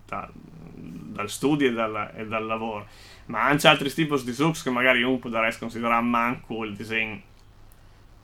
da, 0.05 0.29
dal 0.33 1.29
studio 1.29 1.67
e 1.67 1.73
dal, 1.73 2.11
e 2.15 2.25
dal 2.25 2.45
lavoro. 2.45 2.87
Ma 3.25 3.43
anche 3.43 3.67
altri 3.67 3.93
tipi 3.93 4.21
di 4.23 4.33
zucchi 4.33 4.63
che 4.63 4.69
magari 4.69 5.03
può 5.17 5.29
dare 5.29 5.55
considerare 5.57 6.03
manco 6.03 6.63
il 6.63 6.75
disegno 6.75 7.21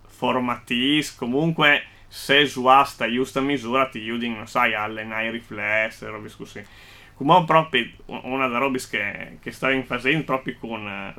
formativo, 0.05 1.07
comunque 1.15 1.83
se 2.07 2.45
suasta 2.45 3.09
giusta 3.09 3.39
misura 3.39 3.87
ti 3.87 3.99
aiutano, 3.99 4.37
non 4.37 4.47
sai, 4.47 4.73
a 4.73 4.83
allenare 4.83 5.27
i 5.27 5.31
riflessi, 5.31 6.05
robe 6.05 6.29
così. 6.35 6.65
Come 7.13 7.43
proprio 7.45 7.85
una 8.05 8.47
delle 8.47 8.59
robe 8.59 8.79
che, 8.89 9.37
che 9.41 9.51
stavo 9.51 9.81
facendo 9.83 10.23
proprio 10.23 10.55
con 10.57 11.13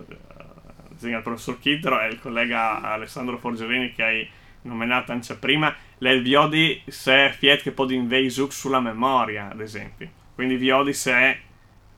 eh, 1.03 1.09
il 1.11 1.23
professor 1.23 1.59
Chittero 1.59 2.01
e 2.01 2.09
il 2.09 2.21
collega 2.21 2.81
Alessandro 2.81 3.39
Forgerini 3.39 3.93
che 3.93 4.03
hai 4.03 4.29
nominato 4.63 5.13
anche 5.13 5.35
prima, 5.35 5.75
le 5.99 6.21
viodi 6.21 6.83
se 6.87 7.35
fiet 7.37 7.63
che 7.63 7.73
può 7.73 7.89
invei 7.89 8.29
zuc 8.29 8.53
sulla 8.53 8.81
memoria, 8.81 9.51
ad 9.51 9.61
esempio. 9.61 10.09
Quindi 10.35 10.57
viodi 10.57 10.93
se 10.93 11.39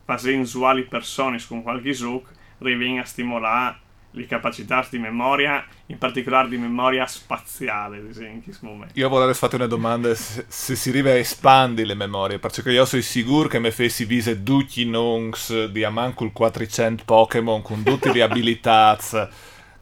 facendo 0.04 0.42
usuali 0.42 0.84
persone 0.84 1.38
con 1.46 1.62
qualche 1.62 1.92
zuc 1.92 2.30
riviene 2.58 3.00
a 3.00 3.04
stimolare 3.04 3.81
le 4.12 4.26
capacità 4.26 4.86
di 4.90 4.98
memoria, 4.98 5.64
in 5.86 5.98
particolare 5.98 6.48
di 6.48 6.56
memoria 6.56 7.06
spaziale, 7.06 7.98
ad 7.98 8.06
esempio. 8.06 8.52
Io 8.94 9.08
volevo 9.08 9.32
fare 9.34 9.56
una 9.56 9.66
domanda 9.66 10.14
se, 10.14 10.44
se 10.48 10.76
si 10.76 10.90
arriva 10.90 11.10
a 11.10 11.14
espandi 11.14 11.84
le 11.84 11.94
memorie, 11.94 12.38
perché 12.38 12.70
io 12.70 12.84
sono 12.84 13.02
sicuro 13.02 13.48
che 13.48 13.58
mi 13.58 13.70
fessi 13.70 14.04
vise 14.04 14.42
tutti 14.42 14.82
i 14.82 14.86
noms 14.86 15.66
di 15.66 15.84
Amancul 15.84 16.32
400 16.32 17.04
Pokémon 17.04 17.62
con 17.62 17.82
tutte 17.82 18.12
le 18.12 18.22
abilità 18.22 18.98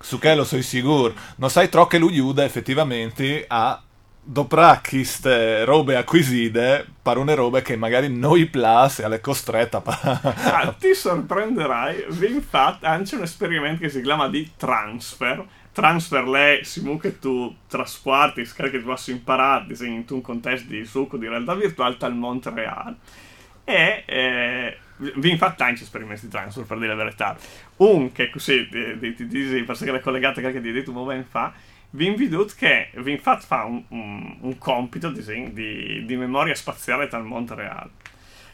Su 0.02 0.18
che 0.18 0.34
lo 0.34 0.44
so 0.44 0.60
sicuro. 0.62 1.12
Non 1.36 1.50
sai 1.50 1.68
troppo 1.68 1.88
che 1.88 1.98
lui 1.98 2.14
aiuta 2.14 2.42
effettivamente 2.42 3.44
a 3.46 3.82
doprà 4.22 4.80
queste 4.86 5.64
robe 5.64 5.96
acquisite 5.96 6.86
per 7.02 7.16
una 7.16 7.34
robe 7.34 7.62
che 7.62 7.76
magari 7.76 8.08
noi 8.08 8.46
plus 8.46 9.00
alle 9.00 9.20
costretta 9.20 9.82
ah, 9.84 10.74
ti 10.78 10.94
sorprenderai 10.94 12.04
infatti 12.28 12.84
anche 12.84 13.16
un 13.16 13.22
esperimento 13.22 13.80
che 13.82 13.88
si 13.88 14.00
chiama 14.02 14.28
di 14.28 14.52
transfer. 14.56 15.44
Transfer 15.72 16.26
lei 16.26 16.64
siamo 16.64 16.98
che 16.98 17.18
tu 17.18 17.56
trasporti 17.68 18.42
che 18.42 18.82
tu 18.82 18.90
hai 18.90 18.98
imparato 19.06 19.84
in 19.84 20.04
un 20.08 20.20
contesto 20.20 20.68
di 20.68 20.84
succo 20.84 21.16
di 21.16 21.28
realtà 21.28 21.54
virtuale 21.54 21.96
dal 21.96 22.14
mondo 22.14 22.52
reale 22.52 22.96
e 23.64 24.02
eh, 24.04 24.76
vi 24.96 25.30
infatti 25.30 25.62
anche 25.62 25.84
esperimenti 25.84 26.26
di 26.26 26.30
transfer 26.30 26.64
per 26.64 26.78
dire 26.78 26.94
la 26.94 27.04
verità. 27.04 27.36
Un 27.76 28.12
che 28.12 28.30
così 28.30 28.68
di, 28.68 28.98
di, 28.98 29.14
di, 29.14 29.26
di 29.26 29.62
perché 29.62 29.94
è 29.94 30.00
collegata 30.00 30.40
che 30.40 30.60
di 30.60 30.72
detto 30.72 30.90
un 30.90 30.96
momento 30.96 31.28
fa 31.30 31.52
vi 31.90 32.06
invito 32.06 32.44
che 32.56 32.90
infatti 33.04 33.46
fa 33.46 33.64
un, 33.64 33.82
un, 33.88 34.36
un 34.40 34.58
compito 34.58 35.10
di, 35.10 35.52
di, 35.52 36.04
di, 36.04 36.16
memoria 36.16 36.54
spaziale 36.54 37.08
dal 37.08 37.24
mondo 37.24 37.54
reale. 37.54 37.90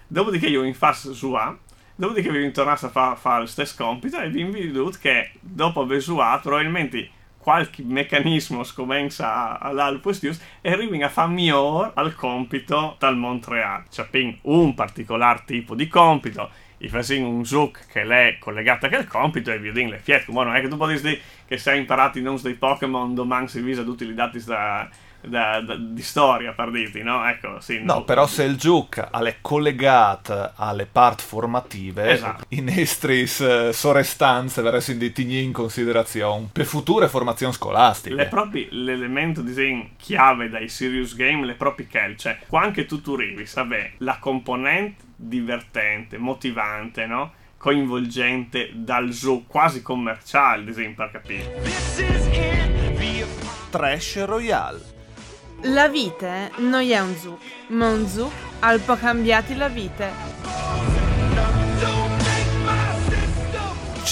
Dopodiché 0.07 0.46
io 0.46 0.62
infatti 0.62 1.12
su 1.12 1.33
A, 1.35 1.57
dopodiché 1.94 2.31
vi 2.31 2.38
ritornasse 2.38 2.87
a 2.87 2.90
fare 2.90 3.16
fa 3.16 3.38
lo 3.38 3.46
stesso 3.46 3.75
compito 3.77 4.18
e 4.20 4.31
vi 4.31 4.40
invito 4.40 4.90
che 5.01 5.33
dopo 5.40 5.83
aver 5.83 5.99
usato 5.99 6.49
probabilmente 6.49 7.11
qualche 7.38 7.83
meccanismo 7.85 8.64
scomenza 8.64 9.61
all'al 9.61 10.01
questius 10.01 10.40
e 10.61 10.72
arrivi 10.72 11.01
a 11.03 11.09
fare 11.09 11.31
migliore 11.31 11.92
al 11.94 12.14
compito 12.14 12.96
dal 12.99 13.16
mondo 13.16 13.51
reale. 13.51 13.85
Cioè, 13.90 14.09
un 14.42 14.75
particolare 14.75 15.42
tipo 15.44 15.75
di 15.75 15.87
compito 15.87 16.51
i 16.78 16.88
facing 16.88 17.26
un 17.26 17.44
zook 17.44 17.86
che 17.90 18.02
è 18.02 18.36
collegata 18.38 18.86
al 18.86 19.06
compito 19.06 19.50
e 19.50 19.58
vi 19.58 19.72
dico 19.72 19.90
le 19.90 19.98
fiette. 19.98 20.32
Ma 20.32 20.44
non 20.44 20.56
è 20.56 20.60
che 20.60 20.68
tu 20.68 20.76
puoi 20.76 21.00
dire 21.00 21.20
che 21.46 21.58
sei 21.58 21.78
imparato 21.78 22.18
i 22.18 22.22
nomi 22.22 22.40
dei 22.42 22.54
Pokémon, 22.54 23.14
domani 23.14 23.48
si 23.48 23.60
visa 23.60 23.82
tutti 23.82 24.04
i 24.04 24.14
dati 24.14 24.42
da, 24.44 24.88
da, 25.22 25.60
da, 25.60 25.76
di 25.76 26.02
storia, 26.02 26.52
per 26.52 26.70
dirti, 26.70 27.02
no? 27.02 27.26
Ecco, 27.26 27.60
sì. 27.60 27.78
No, 27.82 27.94
no 27.94 28.04
però 28.04 28.26
se 28.26 28.44
il 28.44 28.56
Juke 28.56 29.08
è 29.10 29.36
collegato 29.40 30.52
alle 30.56 30.86
parti 30.86 31.24
formative, 31.24 32.10
esatto. 32.10 32.44
i 32.48 32.60
nostri 32.60 33.22
uh, 33.22 33.72
sorestanze 33.72 34.60
verrebbero 34.60 34.74
di 34.98 35.12
in 35.42 35.52
considerazione 35.52 36.48
per 36.52 36.66
future 36.66 37.08
formazioni 37.08 37.52
scolastiche. 37.52 38.14
Le 38.14 38.26
proprie, 38.26 38.68
l'elemento 38.70 39.40
disegno 39.40 39.90
chiave 39.96 40.50
dai 40.50 40.68
serious 40.68 41.14
game, 41.14 41.46
le 41.46 41.54
proprie 41.54 41.86
che, 41.86 42.14
cioè, 42.16 42.38
qua 42.46 42.62
anche 42.62 42.84
tu 42.84 43.00
tu 43.00 43.14
arrivi, 43.14 43.46
vabbè, 43.52 43.92
la 43.98 44.18
componente 44.18 45.06
divertente, 45.16 46.18
motivante, 46.18 47.07
no? 47.07 47.33
coinvolgente 47.57 48.70
dal 48.74 49.12
zoo 49.12 49.42
quasi 49.46 49.83
commerciale, 49.83 50.62
ad 50.62 50.68
esempio, 50.68 51.09
per 51.09 51.20
capire. 51.20 51.62
Trash 53.70 54.24
Royale. 54.24 54.94
La 55.62 55.88
vite 55.88 56.52
non 56.59 56.83
è 56.83 57.00
un 57.00 57.14
zoo, 57.16 57.38
ma 57.68 57.88
un 57.88 58.07
zoo 58.07 58.31
al 58.61 58.81
po' 58.81 58.96
cambiati 58.96 59.57
la 59.57 59.68
vite. 59.68 60.95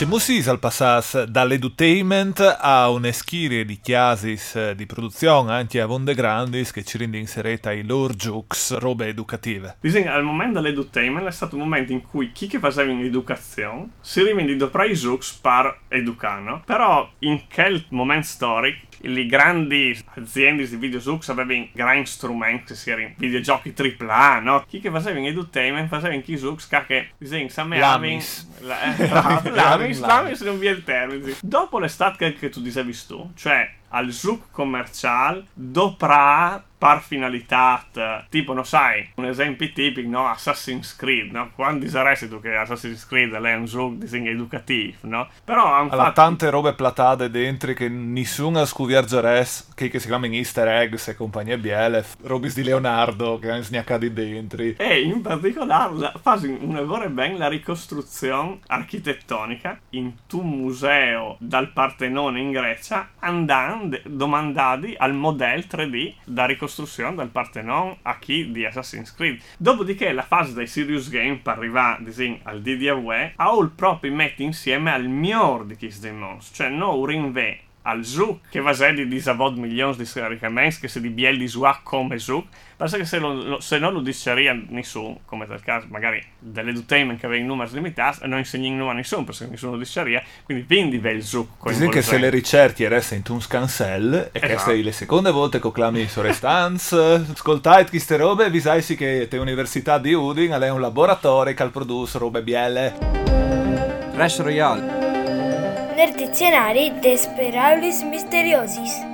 Mussis 0.03 0.49
al 0.49 0.59
passaggio 0.59 1.25
dall'edutainment 1.25 2.57
a 2.59 2.91
una 2.91 3.13
schiera 3.13 3.63
di 3.63 3.79
chiasis 3.81 4.57
eh, 4.57 4.75
di 4.75 4.87
produzione 4.87 5.53
anche 5.53 5.81
a 5.81 5.87
Vonde 5.87 6.15
Grandis 6.15 6.73
che 6.73 6.83
ci 6.83 6.99
rende 6.99 7.17
inserita 7.17 7.71
i 7.71 7.85
loro 7.85 8.13
jokes, 8.13 8.77
robe 8.79 9.07
educative. 9.07 9.77
Disegna, 9.81 10.13
al 10.13 10.25
momento 10.25 10.61
dell'edutainment 10.61 11.29
è 11.29 11.31
stato 11.31 11.55
un 11.55 11.63
momento 11.63 11.93
in 11.93 12.03
cui 12.03 12.33
chi 12.33 12.49
che 12.49 12.59
faceva 12.59 12.91
in 12.91 13.05
educazione 13.05 13.91
si 14.01 14.21
rivende 14.23 14.57
dopo 14.57 14.83
i 14.83 14.95
jokes 14.95 15.33
per 15.35 15.83
educare, 15.87 16.63
però 16.65 17.09
in 17.21 17.43
quel 17.53 17.85
momento 17.91 18.27
storico 18.27 18.94
le 19.07 19.27
grandi 19.27 19.97
aziende 20.15 20.69
di 20.69 20.77
videogiochi 20.77 21.31
avevano 21.31 21.69
grandi 21.73 22.07
strumenti, 22.07 22.75
si 22.75 22.91
erano 22.91 23.13
videogiochi 23.17 23.75
AAA, 23.77 24.41
no? 24.41 24.65
Chi 24.67 24.81
che 24.81 24.91
faceva 24.91 25.19
in 25.19 25.27
edutainment 25.27 25.89
faceva 25.89 26.15
in 26.15 26.23
chi 26.23 26.37
giochi 26.37 26.65
che, 26.87 27.11
disegna, 27.19 27.49
samme 27.49 27.79
Lamis. 27.79 28.49
Lamis, 28.61 30.01
Lamis 30.01 30.41
non 30.43 30.59
vi 30.59 30.67
è 30.67 30.71
il 30.71 30.85
termine. 30.85 31.35
Dopo 31.41 31.79
l'estate 31.79 32.35
che 32.35 32.49
tu 32.49 32.61
dicevi 32.61 32.97
tu, 33.07 33.31
cioè 33.35 33.71
al 33.95 34.11
zouk 34.13 34.51
commerciale, 34.51 35.47
doprà 35.53 36.63
par 36.85 37.01
finalità, 37.01 37.83
tipo, 38.29 38.53
non 38.53 38.67
sai, 38.67 39.09
un 39.15 39.25
esempio 39.25 39.73
tipico, 39.73 40.07
no? 40.07 40.27
Assassin's 40.29 40.95
Creed, 40.95 41.31
no? 41.31 41.51
Quando 41.55 41.89
saresti 41.89 42.29
tu 42.29 42.41
che 42.41 42.55
Assassin's 42.55 43.07
Creed 43.07 43.33
è 43.33 43.55
un 43.55 43.65
gioco 43.65 43.95
disegno 43.95 44.29
educativo, 44.29 44.99
no? 45.03 45.29
Però 45.45 45.65
hanno 45.73 45.89
fatto... 45.89 46.13
tante 46.13 46.51
robe 46.51 46.75
platate 46.75 47.31
dentro 47.31 47.73
che 47.73 47.89
nessuno 47.89 48.61
ha 48.61 48.67
scuviargeres, 48.67 49.71
che, 49.75 49.89
che 49.89 49.99
si 49.99 50.09
chiamano 50.09 50.35
easter 50.35 50.69
eggs 50.69 51.09
e 51.09 51.17
compagnie 51.17 51.57
biele, 51.57 52.05
robis 52.25 52.55
di 52.55 52.63
Leonardo 52.65 53.39
che 53.39 53.51
hanno 53.51 53.63
sgnaccato 53.63 54.07
dentro. 54.11 54.63
E 54.63 55.01
in 55.01 55.23
particolare 55.23 56.13
fa 56.21 56.39
una 56.43 56.83
vera 56.83 57.09
ben 57.09 57.39
la 57.39 57.49
ricostruzione 57.49 58.59
architettonica 58.67 59.79
in 59.91 60.13
un 60.33 60.49
museo 60.51 61.37
dal 61.39 61.73
Partenone 61.73 62.41
in 62.41 62.51
Grecia, 62.51 63.09
andando, 63.21 63.84
domandati 64.05 64.95
al 64.97 65.15
modello 65.15 65.65
3D 65.69 66.15
da 66.25 66.45
ricostruzione 66.45 66.73
costruzione 66.85 67.17
del 67.17 67.29
Parthenon 67.29 67.97
a 68.03 68.19
chi 68.19 68.51
di 68.51 68.65
Assassin's 68.65 69.15
Creed. 69.15 69.41
Dopodiché 69.57 70.13
la 70.13 70.23
fase 70.23 70.55
dei 70.55 70.67
Serious 70.67 71.09
Game 71.09 71.37
per 71.37 71.59
arrivare 71.59 72.05
disin, 72.05 72.39
al 72.43 72.61
DDAWE 72.61 73.35
ha 73.37 73.57
il 73.61 73.71
proprio 73.75 74.13
mette 74.13 74.43
insieme 74.43 74.93
al 74.93 75.07
miglior 75.07 75.65
di 75.65 75.77
Kiss 75.77 76.01
Demons, 76.01 76.51
cioè 76.53 76.69
non 76.69 77.05
rinve 77.05 77.59
al 77.87 78.05
Zouk 78.05 78.49
che 78.51 78.61
va 78.61 78.71
a 78.71 78.93
di 78.93 79.07
disavod 79.07 79.57
milioni 79.57 79.97
di 79.97 80.05
scaricamenti 80.05 80.81
che 80.81 80.89
se 80.89 81.01
di 81.01 81.09
biel 81.09 81.39
di 81.39 81.49
Zouk 81.49 81.83
come 81.83 82.19
Zouk 82.19 82.47
Basta 82.77 82.97
che 82.97 83.05
se, 83.05 83.19
lo, 83.19 83.61
se 83.61 83.79
non 83.79 83.93
lo 83.93 84.01
diceria 84.01 84.53
nessuno, 84.69 85.21
come 85.27 85.47
nel 85.47 85.63
caso 85.63 85.87
magari 85.91 86.21
dell'edutainment 86.39 87.21
che 87.21 87.27
aveva 87.27 87.41
in 87.41 87.47
numeri 87.47 87.71
limitati, 87.73 88.27
non 88.27 88.39
insegna 88.39 88.91
a 88.91 88.93
nessuno 88.93 89.23
perché 89.23 89.47
nessuno 89.47 89.73
lo 89.73 89.79
diceria, 89.79 90.23
quindi 90.45 90.65
vendi 90.67 90.97
il 90.97 91.23
Zouk. 91.23 91.69
Dice 91.69 91.89
che 91.89 92.03
se 92.03 92.19
le 92.19 92.31
ricerche 92.31 92.89
restano 92.89 93.23
in 93.25 93.33
un 93.33 93.41
scansell 93.41 94.31
e 94.33 94.41
esatto. 94.43 94.71
che 94.73 94.83
le 94.83 94.93
seconde 94.93 95.31
volte 95.31 95.61
che 95.61 95.71
clami 95.71 96.09
su 96.09 96.21
restanze, 96.21 96.97
ascoltate 97.33 97.91
queste 97.91 98.17
robe, 98.17 98.51
vi 98.51 98.61
sai 98.61 98.83
che 98.83 99.29
te 99.31 99.39
università 99.39 99.99
di 99.99 100.13
Udin 100.13 100.51
è 100.51 100.71
un 100.71 100.81
laboratorio 100.81 101.55
che 101.55 101.69
produce 101.69 102.19
robe 102.19 102.43
biele. 102.43 102.97
Crash 104.15 104.41
Royale 104.41 105.14
nel 105.95 106.13
dizionario 106.13 106.93
Desperaulis 107.01 108.03
Misteriosis 108.03 109.13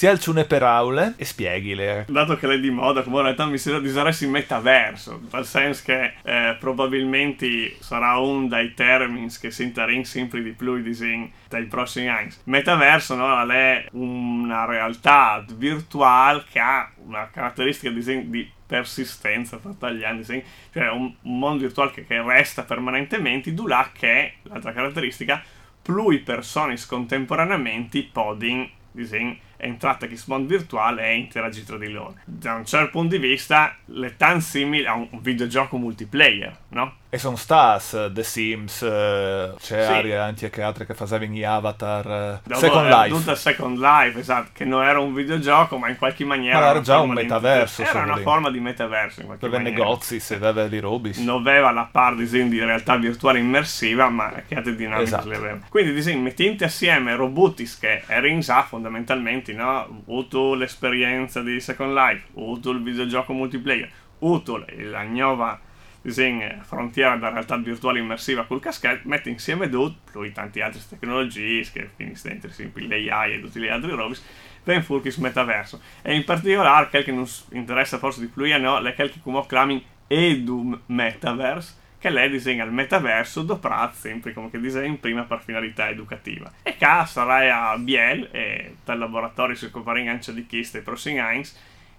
si 0.00 0.06
alcune 0.06 0.46
per 0.46 0.62
aule 0.62 1.12
e 1.18 1.26
spieghile. 1.26 2.06
Dato 2.08 2.34
che 2.38 2.46
lei 2.46 2.56
è 2.56 2.60
di 2.60 2.70
moda, 2.70 3.02
come 3.02 3.16
in 3.18 3.22
realtà 3.24 3.44
mi 3.44 3.58
sembra 3.58 3.82
di 3.82 3.88
usare 3.88 4.16
il 4.18 4.28
metaverso, 4.30 5.20
nel 5.30 5.44
senso 5.44 5.82
che 5.84 6.14
eh, 6.22 6.56
probabilmente 6.58 7.76
sarà 7.80 8.16
un 8.16 8.48
dei 8.48 8.72
termini 8.72 9.28
che 9.38 9.50
si 9.50 9.64
interin 9.64 10.06
sempre 10.06 10.42
di 10.42 10.52
più 10.52 10.80
disegni 10.80 11.30
dai 11.50 11.66
prossimi 11.66 12.08
anni. 12.08 12.30
Metaverso 12.44 13.14
no, 13.14 13.52
è 13.52 13.84
una 13.92 14.64
realtà 14.64 15.44
virtuale 15.54 16.44
che 16.50 16.60
ha 16.60 16.90
una 17.04 17.28
caratteristica 17.30 17.90
di, 17.92 18.30
di 18.30 18.50
persistenza 18.70 19.58
fatta 19.58 19.88
agli 19.88 20.04
anni, 20.04 20.22
cioè 20.22 20.90
un, 20.90 21.12
mondo 21.22 21.62
virtuale 21.62 21.90
che, 21.90 22.06
che 22.06 22.22
resta 22.22 22.62
permanentemente, 22.62 23.52
du 23.52 23.66
là 23.66 23.90
che 23.92 24.34
l'altra 24.42 24.72
caratteristica, 24.72 25.42
più 25.82 26.22
persone 26.22 26.78
contemporaneamente 26.86 28.08
podin 28.12 28.70
disegni 28.92 29.38
entrata 29.56 30.06
che 30.06 30.16
mondo 30.26 30.46
virtuale 30.46 31.08
e 31.08 31.16
interagire 31.16 31.66
tra 31.66 31.78
di 31.78 31.90
loro. 31.90 32.14
Da 32.24 32.54
un 32.54 32.64
certo 32.64 32.90
punto 32.90 33.16
di 33.16 33.26
vista, 33.26 33.76
le 33.86 34.16
tan 34.16 34.40
simili 34.40 34.86
a 34.86 34.94
un 34.94 35.08
videogioco 35.20 35.76
multiplayer, 35.76 36.56
no? 36.68 36.98
E 37.12 37.18
sono 37.18 37.34
stati 37.34 38.12
The 38.12 38.22
Sims, 38.22 38.82
uh, 38.82 39.56
c'è 39.58 39.84
sì. 39.84 39.92
Aria 39.92 40.22
anche 40.22 40.62
altre 40.62 40.86
che 40.86 40.94
facevano 40.94 41.32
gli 41.32 41.42
avatar. 41.42 42.40
Uh, 42.46 42.54
Second 42.54 42.88
Life. 42.88 43.34
Second 43.34 43.78
Life, 43.78 44.16
esatto, 44.16 44.50
che 44.52 44.64
non 44.64 44.84
era 44.84 45.00
un 45.00 45.12
videogioco, 45.12 45.76
ma 45.76 45.88
in 45.88 45.98
qualche 45.98 46.24
maniera. 46.24 46.60
Ma 46.60 46.70
era 46.70 46.80
già 46.80 47.00
un 47.00 47.10
metaverso. 47.10 47.82
Era 47.82 48.02
una 48.04 48.18
forma 48.18 48.48
di 48.48 48.60
metaverso 48.60 49.22
in 49.22 49.26
qualche 49.26 49.44
Dove 49.44 49.60
maniera. 49.60 49.82
negozi, 49.82 50.20
se 50.20 50.36
aveva 50.36 50.68
di 50.68 50.78
robi. 50.78 51.12
Non 51.24 51.40
aveva 51.40 51.72
la 51.72 51.88
par 51.90 52.14
di 52.14 52.60
realtà 52.60 52.96
virtuale 52.96 53.40
immersiva, 53.40 54.08
ma 54.08 54.32
che 54.46 54.54
altre 54.54 54.76
dinamiche 54.76 55.02
esatto. 55.02 55.28
le 55.30 55.36
aveva. 55.36 55.58
Quindi 55.68 55.92
disegno, 55.92 56.22
mettente 56.22 56.64
assieme 56.64 57.16
robotis 57.16 57.76
che 57.76 58.04
erano 58.06 58.38
già 58.38 58.62
fondamentalmente, 58.62 59.52
no? 59.52 60.00
Avuto 60.06 60.54
l'esperienza 60.54 61.40
di 61.40 61.58
Second 61.58 61.92
Life, 61.92 62.26
avuto 62.36 62.70
il 62.70 62.80
videogioco 62.80 63.32
multiplayer, 63.32 63.90
avuto 64.20 64.64
la 64.76 65.02
nuova 65.02 65.60
disegna 66.02 66.58
frontiera 66.62 67.16
da 67.16 67.28
realtà 67.28 67.56
virtuale 67.56 67.98
immersiva 67.98 68.44
col 68.44 68.60
caschetto, 68.60 69.08
mette 69.08 69.30
insieme 69.30 69.68
tutto, 69.68 70.20
più 70.20 70.32
tante 70.32 70.62
altre 70.62 70.80
tecnologie, 70.88 71.68
che 71.72 71.90
finisce 71.94 72.28
dentro 72.28 72.50
sempre 72.50 72.86
l'AI 72.86 73.34
e 73.34 73.40
tutti 73.40 73.60
gli 73.60 73.68
altri 73.68 73.90
robi, 73.90 74.16
ben 74.64 74.82
furkis 74.82 75.16
metaverso. 75.16 75.80
E 76.02 76.14
in 76.14 76.24
particolare, 76.24 76.88
quel 76.88 77.04
che 77.04 77.12
non 77.12 77.26
interessa 77.52 77.98
forse 77.98 78.20
di 78.20 78.26
più, 78.26 78.46
no, 78.58 78.80
è 78.80 78.94
quel 78.94 79.10
che 79.10 79.20
come 79.22 79.44
clami 79.46 79.84
Edum 80.06 80.80
Metaverse, 80.86 81.78
che 81.98 82.08
lei 82.08 82.30
disegna 82.30 82.64
il 82.64 82.72
metaverso 82.72 83.42
doprat 83.42 83.94
sempre 83.94 84.32
come 84.32 84.50
che 84.50 84.58
disegna 84.58 84.96
prima 84.98 85.24
per 85.24 85.42
finalità 85.42 85.90
educativa. 85.90 86.50
E 86.62 86.76
qua 86.78 87.04
sarai 87.04 87.50
a 87.50 87.76
Biel 87.76 88.30
e 88.32 88.76
dal 88.82 88.98
laboratorio 88.98 89.54
si 89.54 89.66
occuperà 89.66 90.00
anche 90.10 90.32
di 90.32 90.46
questo 90.46 90.78
e 90.78 90.80
prossimi 90.80 91.20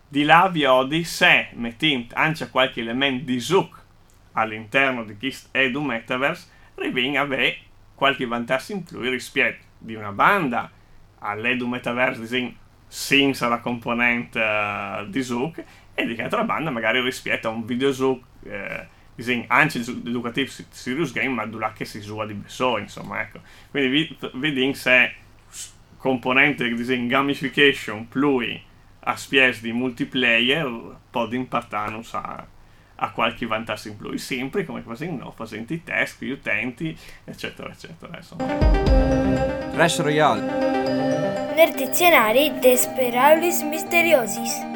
di 0.08 0.24
là 0.24 0.50
vi 0.52 0.66
odi 0.66 1.06
se 1.06 1.50
mettint 1.54 2.12
anche 2.16 2.50
qualche 2.50 2.82
elemento 2.82 3.24
di 3.24 3.40
Zuc 3.40 3.81
all'interno 4.34 5.04
di 5.04 5.18
questo 5.18 5.50
edu 5.52 5.82
metaverse 5.82 6.48
riving 6.76 7.16
avere 7.16 7.58
qualche 7.96 8.26
vantaggio 8.26 8.74
in 8.74 8.84
più 8.84 9.00
rispetto 9.02 9.66
di 9.78 9.96
una 9.96 10.12
banda 10.12 10.70
all'edu 11.20 11.68
metaverse 11.68 12.22
disegna 12.22 12.54
senza 12.88 13.48
la 13.48 13.60
componente 13.60 14.40
uh, 14.40 15.08
di 15.10 15.24
Zuc 15.24 15.64
e 15.94 16.06
di 16.06 16.14
che 16.14 16.24
altra 16.24 16.44
banda 16.44 16.72
magari 16.72 17.00
rispetto 17.02 17.48
a 17.48 17.52
un 17.52 17.66
video 17.66 17.94
Zuc 17.94 18.22
eh, 18.44 18.88
disegni 19.16 19.46
anche 19.48 19.80
educativi 19.80 20.52
serious 20.70 21.14
game 21.14 21.30
ma 21.30 21.46
dura 21.46 21.72
che 21.74 21.86
si 21.86 22.02
sua 22.02 22.26
di 22.26 22.34
beso 22.34 22.78
insomma 22.78 23.22
ecco. 23.22 23.40
Quindi 23.70 24.18
vedi 24.34 24.74
se 24.74 25.14
componente 25.98 26.68
di 26.68 26.76
disegno 26.76 27.08
gamification 27.08 28.08
plui 28.08 28.62
a 29.04 29.16
spies 29.16 29.62
di 29.62 29.72
multiplayer 29.72 30.98
può 31.10 31.28
impattare 31.32 32.02
a, 32.12 32.46
a 33.04 33.12
qualche 33.12 33.46
vantaggio 33.46 33.88
in 33.90 33.98
più 33.98 34.18
sempre 34.18 34.66
come 34.66 34.84
così 34.84 35.12
no 35.12 35.32
facendo 35.32 35.74
i 35.74 35.84
test 35.84 36.24
gli 36.24 36.30
utenti 36.30 36.96
eccetera 37.24 37.70
eccetera 37.70 38.18
insomma. 38.18 38.46
Clash 39.72 40.00
Royale. 40.02 41.54
Nel 41.56 41.74
dizionario 41.76 42.54
Desperables 42.60 43.62
Misteriosis 43.64 44.70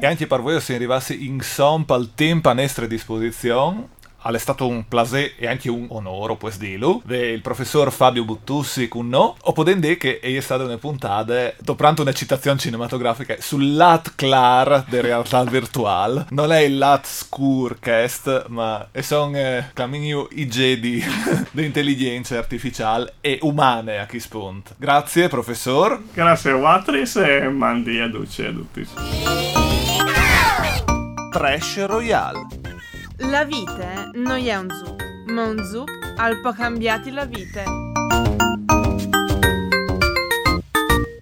e 0.00 0.06
anche 0.06 0.26
per 0.26 0.40
voi 0.40 0.60
se 0.60 0.74
arrivassi 0.74 1.26
in 1.26 1.40
somp 1.40 1.90
al 1.90 2.14
tempo 2.14 2.48
a 2.48 2.52
nostra 2.52 2.86
disposizione 2.86 4.00
è 4.30 4.38
stato 4.38 4.66
un 4.66 4.86
plaisir 4.86 5.34
e 5.36 5.46
anche 5.46 5.68
un 5.70 5.86
onore, 5.90 6.36
puoi 6.36 6.52
dirlo, 6.56 7.02
il 7.08 7.40
professor 7.40 7.92
Fabio 7.92 8.24
Buttussi 8.24 8.88
con 8.88 9.08
noi, 9.08 9.32
o 9.40 9.52
potendo 9.52 9.88
che 9.96 10.20
è 10.20 10.40
stata 10.40 10.64
una 10.64 10.78
puntata, 10.78 11.52
dopo 11.60 11.84
una 11.98 12.12
citazione 12.12 12.58
cinematografica, 12.58 13.36
sul 13.38 13.74
lat 13.74 14.12
clar 14.14 14.84
della 14.88 15.02
realtà 15.02 15.42
virtuale. 15.44 16.26
Non 16.30 16.52
è 16.52 16.60
il 16.60 16.78
lat 16.78 17.06
scurcast, 17.06 18.46
ma 18.48 18.86
sono 19.00 19.36
eh, 19.36 19.70
cammini 19.72 20.14
i 20.30 20.46
di, 20.46 21.02
di 21.50 21.64
intelligenza 21.64 22.38
artificiale 22.38 23.14
e 23.20 23.38
umane 23.42 23.98
a 23.98 24.06
chi 24.06 24.20
spunt. 24.20 24.74
Grazie, 24.76 25.28
professor. 25.28 26.00
Grazie 26.12 26.52
Watris 26.52 27.16
e 27.16 27.48
mandi 27.48 27.98
a 27.98 28.08
duce 28.08 28.46
a 28.46 28.52
tutti. 28.52 28.86
Trash 31.30 31.86
Royale. 31.86 32.81
La 33.30 33.44
vita 33.44 34.10
non 34.14 34.44
è 34.44 34.56
un 34.56 34.68
zuc, 34.68 35.00
ma 35.26 35.44
un 35.44 35.64
zuc 35.64 35.88
al 36.16 36.40
po' 36.40 36.52
cambiati 36.52 37.10
la 37.12 37.24
vita. 37.24 37.62